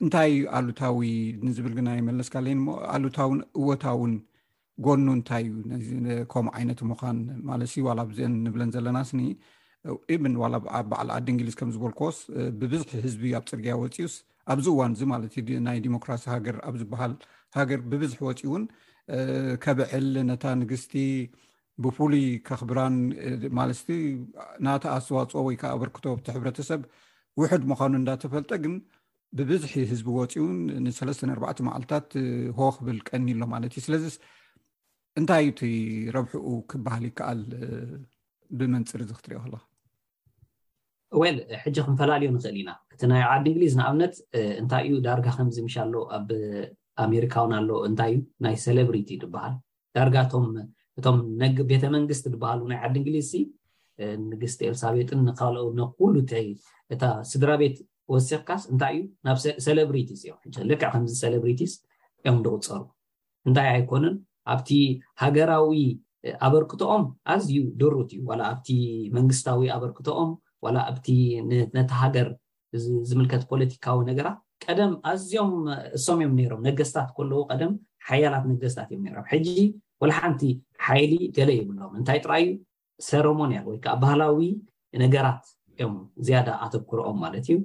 [0.04, 1.08] እንታይ ኣሉታዊ
[1.46, 2.64] ንዝብል ግናይመለስካለሞ
[2.94, 4.12] ኣሉታውን እወታእውን
[4.86, 5.94] ጎኑ እንታይ እዩ ዚ
[6.32, 7.18] ከምኡ ዓይነት ምዃን
[7.50, 9.20] ማለሲ ዋ ዝአን ንብለን ዘለና ስኒ
[10.14, 10.24] እብ
[10.90, 12.18] በዓል ኣዲ እንግሊዝ ከም ዝበልክስ
[12.60, 14.14] ብብዝሒ ህዝቢ ኣብ ፅርግያ ወፂስ
[14.52, 17.12] ኣብዝ እዋን እዚ ማለት እ ናይ ዲሞክራሲ ሃገር ኣብ ዝበሃል
[17.58, 18.64] ሃገር ብብዝሒ ወፂ እውን
[19.64, 20.94] ከብዕል ነታ ንግስቲ
[21.84, 22.94] ብፍሉይ ከኽብራን
[23.58, 23.88] ማለስቲ
[24.66, 26.82] ናተ ኣስተዋፅኦ ወይከዓ ኣበርክቶ ብቲ ሕብረተሰብ
[27.40, 28.74] ውሑድ ምዃኑ እንዳተፈልጠ ግን
[29.38, 32.08] ብብዙሕ ህዝቢ ወፂእውን ንሰለስተኣዕ መዓልታት
[32.58, 34.04] ሆ ክብል ቀኒ ሎ ማለት እዩ ስለዚ
[35.20, 37.40] እንታይዩ ቲረብሑኡ ክበሃል ይከኣል
[38.58, 39.54] ብመንፅሪ ዚ ክትሪኢ ከለ
[41.64, 44.14] ሕጂ ክንፈላለዩ ንኽእል ኢና እቲ ናይ ዓዲ እንግሊዝ ንኣብነት
[44.60, 46.28] እንታይ እዩ ዳርጋ ከምዝምሻሎ ኣብ
[47.04, 49.54] ኣሜሪካውን ኣሎ እንታይ እዩ ናይ ሰሌብሪቲ በሃል
[49.96, 51.18] ዳርጋቶእቶም
[51.72, 53.30] ቤተመንግስት በሃሉ ናይ ዓዲ እንግሊዝ
[54.30, 57.76] ንግስቲ ኤርሳቤጥን ንካልኦውኩሉእታ ስድራ ቤት
[58.14, 59.36] ወሲክ ካስ እንታይ እዩ ናብ
[59.66, 61.72] ሰለብሪቲዝ እዮም ልክዕ ከምዚ ሰሌብሪቲዝ
[62.22, 62.82] እዮም ንቁፀሩ
[63.48, 64.14] እንታይ ኣይኮነን
[64.54, 64.68] ኣብቲ
[65.22, 65.72] ሃገራዊ
[66.46, 67.04] ኣበርክቶኦም
[67.34, 68.68] ኣዝዩ ደሩት እዩ ዋላ ኣብቲ
[69.16, 70.30] መንግስታዊ ኣበርክቶኦም
[70.66, 71.06] ዋላ ኣብቲ
[71.76, 72.28] ነቲ ሃገር
[73.08, 75.52] ዝምልከት ፖለቲካዊ ነገራት ቀደም ኣዝዮም
[75.96, 77.72] እሶም እዮም ነይሮም ነገስታት ከለዎ ቀደም
[78.08, 79.48] ሓያላት ነገስታት እዮም ነሮም ሕጂ
[80.02, 80.42] ወላሓንቲ
[80.86, 82.48] ሓይሊ ገለ ይብሎም እንታይ ጥራ ዩ
[83.10, 84.40] ሰረሞኒያል ወይ ከዓ ኣባህላዊ
[85.02, 85.42] ነገራት
[85.74, 85.94] እዮም
[86.26, 87.56] ዝያዳ ኣተብክሮኦም ማለት እዩ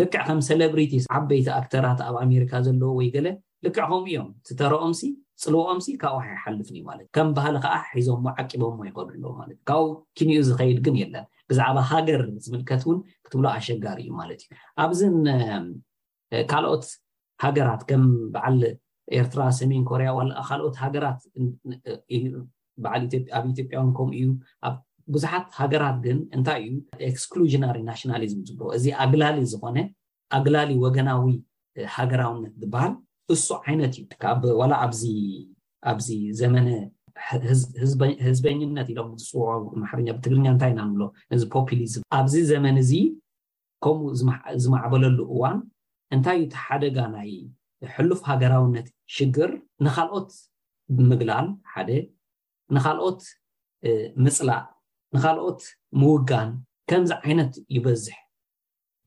[0.00, 3.26] ልክዕ ከም ሰለብሪቲ ዓበይቲ ኣክተራት ኣብ ኣሜሪካ ዘለዎ ወይ ገለ
[3.66, 5.00] ልክዕ ከምኡ እዮም ትተርኦምሲ
[5.42, 9.88] ፅልበኦምሲ ካብኡ ሓይሓልፍኒዩ ማለት እዩ ከም ባህሊ ከዓ ሒዞምዎ ዓቂቦምዎ ይኸዱ ኣለዎ ማለት እ ካብኡ
[10.18, 14.52] ኪንኡ ዝከይድ ግን የለን ብዛዕባ ሃገር ዝምልከት እውን ክትብሎ ኣሸጋሪ እዩ ማለት እዩ
[14.84, 15.16] ኣብዚን
[16.52, 16.84] ካልኦት
[17.44, 18.04] ሃገራት ከም
[18.36, 18.60] በዓል
[19.18, 20.08] ኤርትራ ሰሜን ኮርያ
[20.50, 21.66] ካልኦት ሃገራትበዓል
[23.38, 24.28] ኣብ ኢትዮጵያ ከምኡእዩ
[25.14, 26.74] ብዙሓት ሃገራት ግን እንታይ እዩ
[27.10, 29.78] ኤክስክሉናሪ ናሽናሊዝም ዝለዎ እዚ ኣግላሊ ዝኾነ
[30.38, 31.24] ኣግላሊ ወገናዊ
[31.96, 32.92] ሃገራውነት ዝበሃል
[33.34, 33.94] እሱ ዓይነት
[34.50, 34.72] እዩዋላ
[35.90, 36.08] ኣብዚ
[36.40, 36.68] ዘመነ
[38.26, 41.00] ህዝበኝነት ኢሎም ፅውዖማሕርኛ ብትግርኛ እንታይ ኢናንብ
[41.32, 42.92] ነዚ ፖፕሊዝም ኣብዚ ዘመን እዚ
[43.84, 44.06] ከምኡ
[44.64, 45.58] ዝማዕበለሉ እዋን
[46.14, 47.30] እንታይ እዩ ቲ ሓደጋ ናይ
[47.94, 49.50] ሕሉፍ ሃገራውነት ሽግር
[49.86, 50.30] ንካልኦት
[50.96, 51.90] ብምግላል ሓደ
[52.76, 53.20] ንካልኦት
[54.24, 54.64] ምፅላእ
[55.16, 55.60] ንካልኦት
[56.00, 56.50] ምውጋን
[56.90, 58.16] ከምዚ ዓይነት ይበዝሕ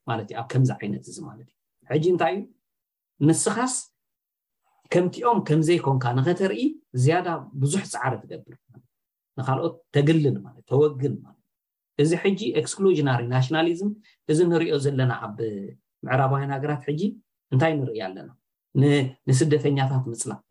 [0.10, 1.56] ማለት ዩ ኣብ ከምዚ ዓይነት እዚ ማለት እዩ
[1.92, 2.44] ሕጂ እንታይ እዩ
[3.28, 3.74] ምስኻስ
[4.94, 6.60] ከምቲኦም ከምዘይኮንካ ንኸተርኢ
[7.04, 7.28] ዝያዳ
[7.62, 8.56] ብዙሕ ፃዕረ ትገብር
[9.40, 10.36] ንካልኦት ተግልን
[10.72, 13.92] ተወግን ለትእ እዚ ሕጂ ኤክስክሎሽናሪ ናሽናሊዝም
[14.32, 15.36] እዚ እንሪኦ ዘለና ኣብ
[16.06, 17.02] ምዕራባይን ሃገራት ሕጂ
[17.54, 18.30] እንታይ ንርኢ ኣለና
[19.30, 20.42] ንስደተኛታት ምፅላቅ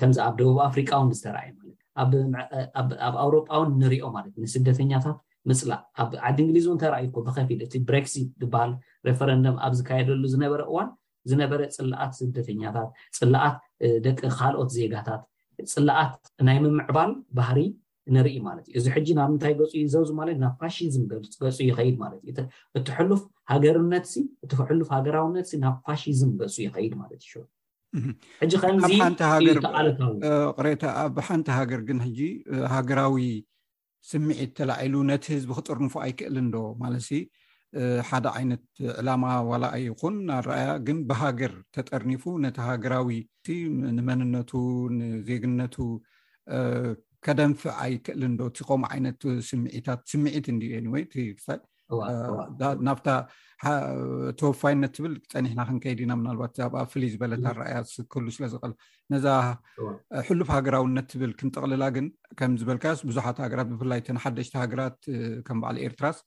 [0.00, 1.48] ከምዚ ኣብ ደቡብ ኣፍሪቃዊም ዝተርአየ
[2.02, 2.90] ኣብ
[3.24, 5.18] ኣውሮጳእውን ንሪኦ ማለት እዩ ንስደተኛታት
[5.50, 8.70] ምፅላእ ኣብ ዓዲ እንግሊዝ እውን ተርኣዩ ብከፊድ እቲ ብሬክሲት ዝበሃል
[9.08, 10.88] ረፈረንደም ኣብ ዝካየደሉ ዝነበረ እዋን
[11.30, 12.90] ዝነበረ ፅላኣት ስደተኛታት
[13.20, 13.56] ፅላኣት
[14.06, 15.22] ደቂ ካልኦት ዜጋታት
[15.74, 16.14] ፅላኣት
[16.48, 17.58] ናይ ምምዕባል ባህሪ
[18.14, 21.22] ንርኢ ማለት እዩ እዚ ሕጂ ናብ ንታይ ገፁ ዩ ዘብዚ ማለዩ ናብ ፋሽዝም ገፁ
[21.70, 23.22] ይኸይድ ማለት እዩእቲልፍ
[23.52, 24.06] ሃገርነት
[24.44, 27.22] እቲ ሉፍ ሃገራውነት ናብ ፋሽዝም ገፁ ይኸይድ ማለት
[28.42, 32.20] ኣብ ሓንቲ ሃገርቅሬኣብ ሓንቲ ሃገር ግን ሕጂ
[32.74, 33.16] ሃገራዊ
[34.10, 37.08] ስምዒት ተላዒሉ ነቲ ህዝቢ ክጠርንፉ ኣይክእል እ ዶ ማለትሲ
[38.08, 38.62] ሓደ ዓይነት
[39.00, 43.08] ዕላማ ዋላኣይ ይኹን ኣረኣያ ግን ብሃገር ተጠርኒፉ ነቲ ሃገራዊ
[43.96, 44.52] ንመንነቱ
[45.00, 45.76] ንዜግነቱ
[47.26, 51.02] ከደንፊዕ ኣይክእል እዶ እቲ ከምኡ ዓይነት ስምዒታት ስሚዒት እንዮኒወይ
[52.86, 53.08] ናብታ
[54.38, 58.72] ተወፋይነት ትብል ፀኒሕና ክንከይዲ ኢና ምናባት ኣብኣ ፍልይ ዝበለ ኣረኣያ ስክህሉ ስለዘቀል
[59.12, 59.26] ነዛ
[60.28, 62.06] ሕሉፍ ሃገራውነት ትብል ክንጠቅልላ ግን
[62.38, 64.98] ከምዝበልካ ብዙሓት ሃገራት ብፍላይንሓደሽቲ ሃገራት
[65.46, 66.18] ከም በዓል ኤርትራስ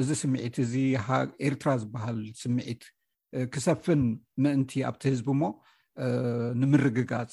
[0.00, 0.74] እዚ ስምዒት እዚ
[1.48, 2.82] ኤርትራ ዝበሃል ስምዒት
[3.54, 4.02] ክሰፍን
[4.44, 5.44] ምእንቲ ኣብቲ ህዝቢ ሞ
[6.60, 7.32] ንምርግጋፅ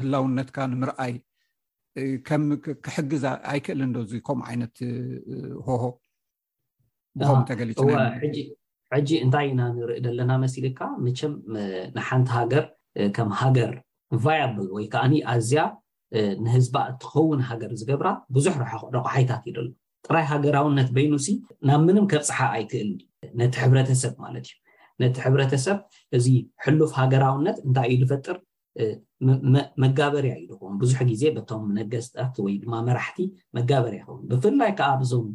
[0.00, 1.14] ህላውነትካ ንምርኣይ
[2.48, 4.76] ምክሕግዛ ኣይክእል እዶእዚ ከምኡ ዓይነት
[5.66, 5.84] ሆሆ
[7.22, 11.32] ን ተገሊሕጂ እንታይ ኢና ንርኢ ዘለና መሲል ካዓ መቸም
[11.96, 12.64] ንሓንቲ ሃገር
[13.16, 13.72] ከም ሃገር
[14.24, 15.02] ቫያብል ወይ ከዓ
[15.32, 15.62] ኣዝያ
[16.44, 18.54] ንህዝባ እትኸውን ሃገር ዝገብራ ብዙሕ
[18.96, 19.66] ረቑሓይታት ይደሎ
[20.06, 21.26] ጥራይ ሃገራውነት በይኑሲ
[21.68, 22.90] ናብ ምንም ከብ ፀሓ ኣይትእል
[23.40, 24.56] ነቲ ሕብረተሰብ ማለት እዩ
[25.02, 25.78] ነቲ ሕብረተሰብ
[26.18, 26.26] እዚ
[26.64, 28.36] ሕሉፍ ሃገራውነት እንታይ እዩ ዝፈጥር
[29.82, 33.18] መጋበርያ ዩ ድኽን ብዙሕ ግዜ በቶም ነገዝቲ ወይ ድማ መራሕቲ
[33.58, 35.26] መጋበርያ ይኸውን ብፍላይ ከዓ ብዞም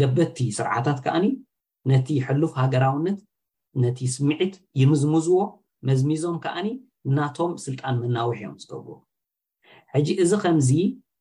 [0.00, 1.26] ገበትቲ ስርዓታት ከኣኒ
[1.92, 3.18] ነቲ ሕሉፍ ሃገራውነት
[3.84, 5.38] ነቲ ስምዒት ይምዝምዝዎ
[5.88, 6.68] መዝሚዞም ከዓኒ
[7.18, 8.88] ናቶም ስልጣን መናዊሕ እዮም ዝገብሩ
[9.94, 10.70] ሕጂ እዚ ከምዚ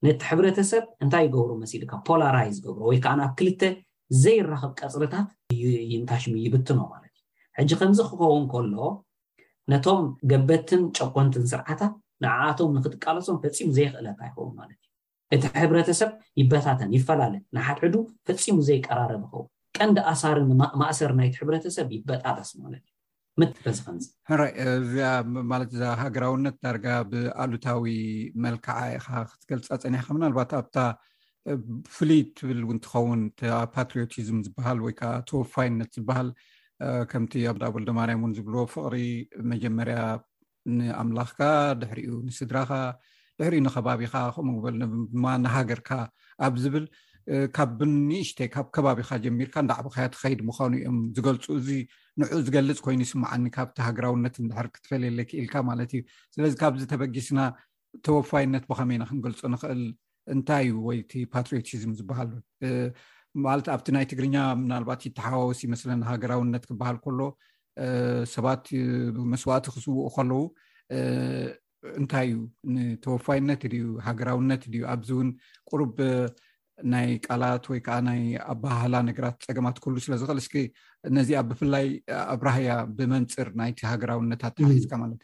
[0.05, 3.61] ነቲ ሕብረተሰብ እንታይ ይገብሩ መሲል ካ ፖላራይዝ ዝገብሮ ወይ ከዓ ናብ ክልተ
[4.24, 5.28] ዘይራኽብ ቀፅርታት
[5.93, 8.76] ይንታሽሚ ይብትኖ ማለት እዩ ሕጂ ከምዚ ክኸውን ከሎ
[9.72, 11.93] ነቶም ገበትን ጨቆንትን ስርዓታት
[12.26, 14.90] ንዓኣቶም ንክትቃለሶም ፈፂሙ ዘይክእለታ ይኸውን ማለት እዩ
[15.36, 16.09] እቲ ሕብረተሰብ
[16.39, 17.95] ይበታተን ይፈላለን ንሓድሕዱ
[18.27, 19.43] ፈፂሙ ዘይቀራረብ ከው
[19.77, 23.97] ቀንዲ ኣሳር ንማእሰር ናይቲ ሕብረተሰብ ይበጣበስ ማለት እዩ ምከዚከን
[24.39, 25.11] ራይ እዚኣ
[25.51, 27.86] ማለት እዛ ሃገራውነት ዳርጋ ብኣሉታዊ
[28.45, 30.77] መልክዓ ኢካ ክትገልፃ ፀኒሕካ ምናልባት ኣብታ
[31.95, 33.21] ፍሉይ ትብል ውንትኸውን
[33.75, 36.29] ፓትርዮቲዝም ዝበሃል ወይከዓ ተወፋይነት ዝበሃል
[37.13, 38.95] ከምቲ ኣብ ዳኣቦል ደማርያም እውን ዝብልዎ ፍቅሪ
[39.53, 39.97] መጀመርያ
[40.77, 41.41] ንኣምላኽካ
[41.82, 42.73] ድሕሪኡ ንስድራካ
[43.41, 45.89] ድሕሪ ንከባቢካ ከምበልድማ ንሃገርካ
[46.45, 46.85] ኣብ ዝብል
[47.55, 51.67] ካብ ብንእሽተይ ካብ ከባቢካ ጀሚርካ ዳዕባካያ ተከይድ ምዃኑ እዮም ዝገልፁ እዚ
[52.21, 56.01] ንዕ ዝገልፅ ኮይኑ ይስማዓኒ ካብቲ ሃገራውነት ንድሕር ክትፈለየለ ክኢልካ ማለት እዩ
[56.35, 57.39] ስለዚ ካብዚ ተበጊስና
[58.07, 59.83] ተወፋይነት ብከመይና ክንገልፆ ንኽእል
[60.35, 62.31] እንታይ እዩ ወይቲ ፓትሪዮቲዝም ዝበሃል
[63.47, 67.19] ማለት ኣብቲ ናይ ትግርኛ ምናልባት ተሓዋወስ መስለ ሃገራውነት ክበሃል ከሎ
[68.35, 68.63] ሰባት
[69.33, 70.43] መስዋእቲ ክስውኡ ከለው
[71.99, 72.38] እንታይ እዩ
[72.75, 75.29] ንተወፋይነት ድዩ ሃገራውነት ድዩ ኣብዚ ውን
[75.69, 75.97] ቁርብ
[76.93, 78.21] ናይ ቃላት ወይከዓ ናይ
[78.53, 80.49] ኣባህላ ነገራት ፀገማት ክህሉ ስለዝኽእል እስ
[81.17, 81.88] ነዚኣ ብፍላይ
[82.34, 85.21] ኣብራህያ ብመንፅር ናይቲ ሃገራውነታት ፅካ ማለት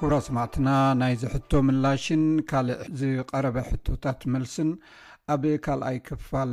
[0.00, 0.68] ኩብራ ስማዕትና
[1.00, 4.70] ናይ ዘሕቶ ምላሽን ካልእ ዝቀረበ ሕቶታት መልስን
[5.34, 6.52] ኣብ ካልኣይ ክፋል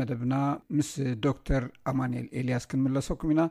[0.00, 0.34] መደብና
[0.78, 0.90] ምስ
[1.28, 3.42] ዶክተር ኣማኒኤል ኤልያስ ክንመለሰኩም ኢና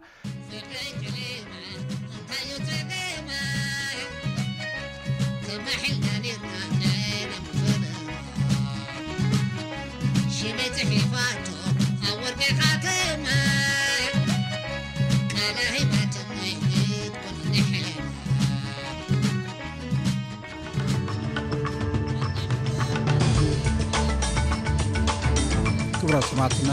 [26.30, 26.72] ሰማትና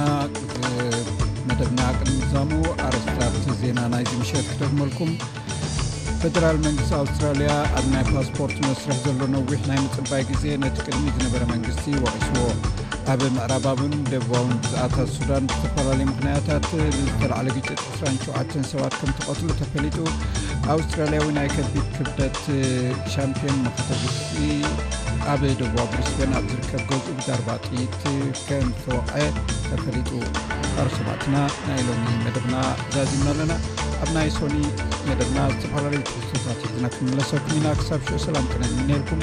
[1.49, 2.51] መደብና ቅድሚዛሙ
[2.87, 5.11] ኣረስታት ዜና ናይዚ ምሸት ክተጥመልኩም
[6.21, 11.43] ፌደራል መንግስቲ ኣውስትራሊያ ኣብ ናይ ፓስፖርት መስርሕ ዘሎ ነዊሕ ናይ ምፅባይ ግዜ ነቲ ቅድሚ ዝነበረ
[11.53, 12.39] መንግስቲ ወዕስዎ
[13.13, 16.67] ኣብ ምዕራባብን ደቡባውን ብዛኣታት ሱዳን ዝተፈላለዩ ምክንያታት
[16.99, 19.97] ዝተላዕለ ግጭት 27 ሰባት ከም ተቀትሉ ተፈሊጡ
[20.75, 22.39] ኣውስትራልያዊ ናይ ከቢድ ክብደት
[23.15, 24.05] ሻምፒዮን መተተስ
[25.33, 27.99] ኣብ ደቡባ ብርስትዮን ኣብ ዝርከብ ገዝ ርባጢት
[28.49, 29.13] ከም ተወዐ
[29.71, 30.11] ተፈሊጡ
[30.77, 31.37] ቀርሰባትና
[31.69, 32.57] ናይ ሎሚ መደብና
[32.97, 33.53] ዛዚና ኣለና
[34.05, 34.57] ኣብ ናይ ሶኒ
[35.09, 39.23] መደብና ዝተፈላለዩ ስቶታት ና ክመለሰኩም ኢና ክሳብ ሽ ሰላም ጥነ ነርኩም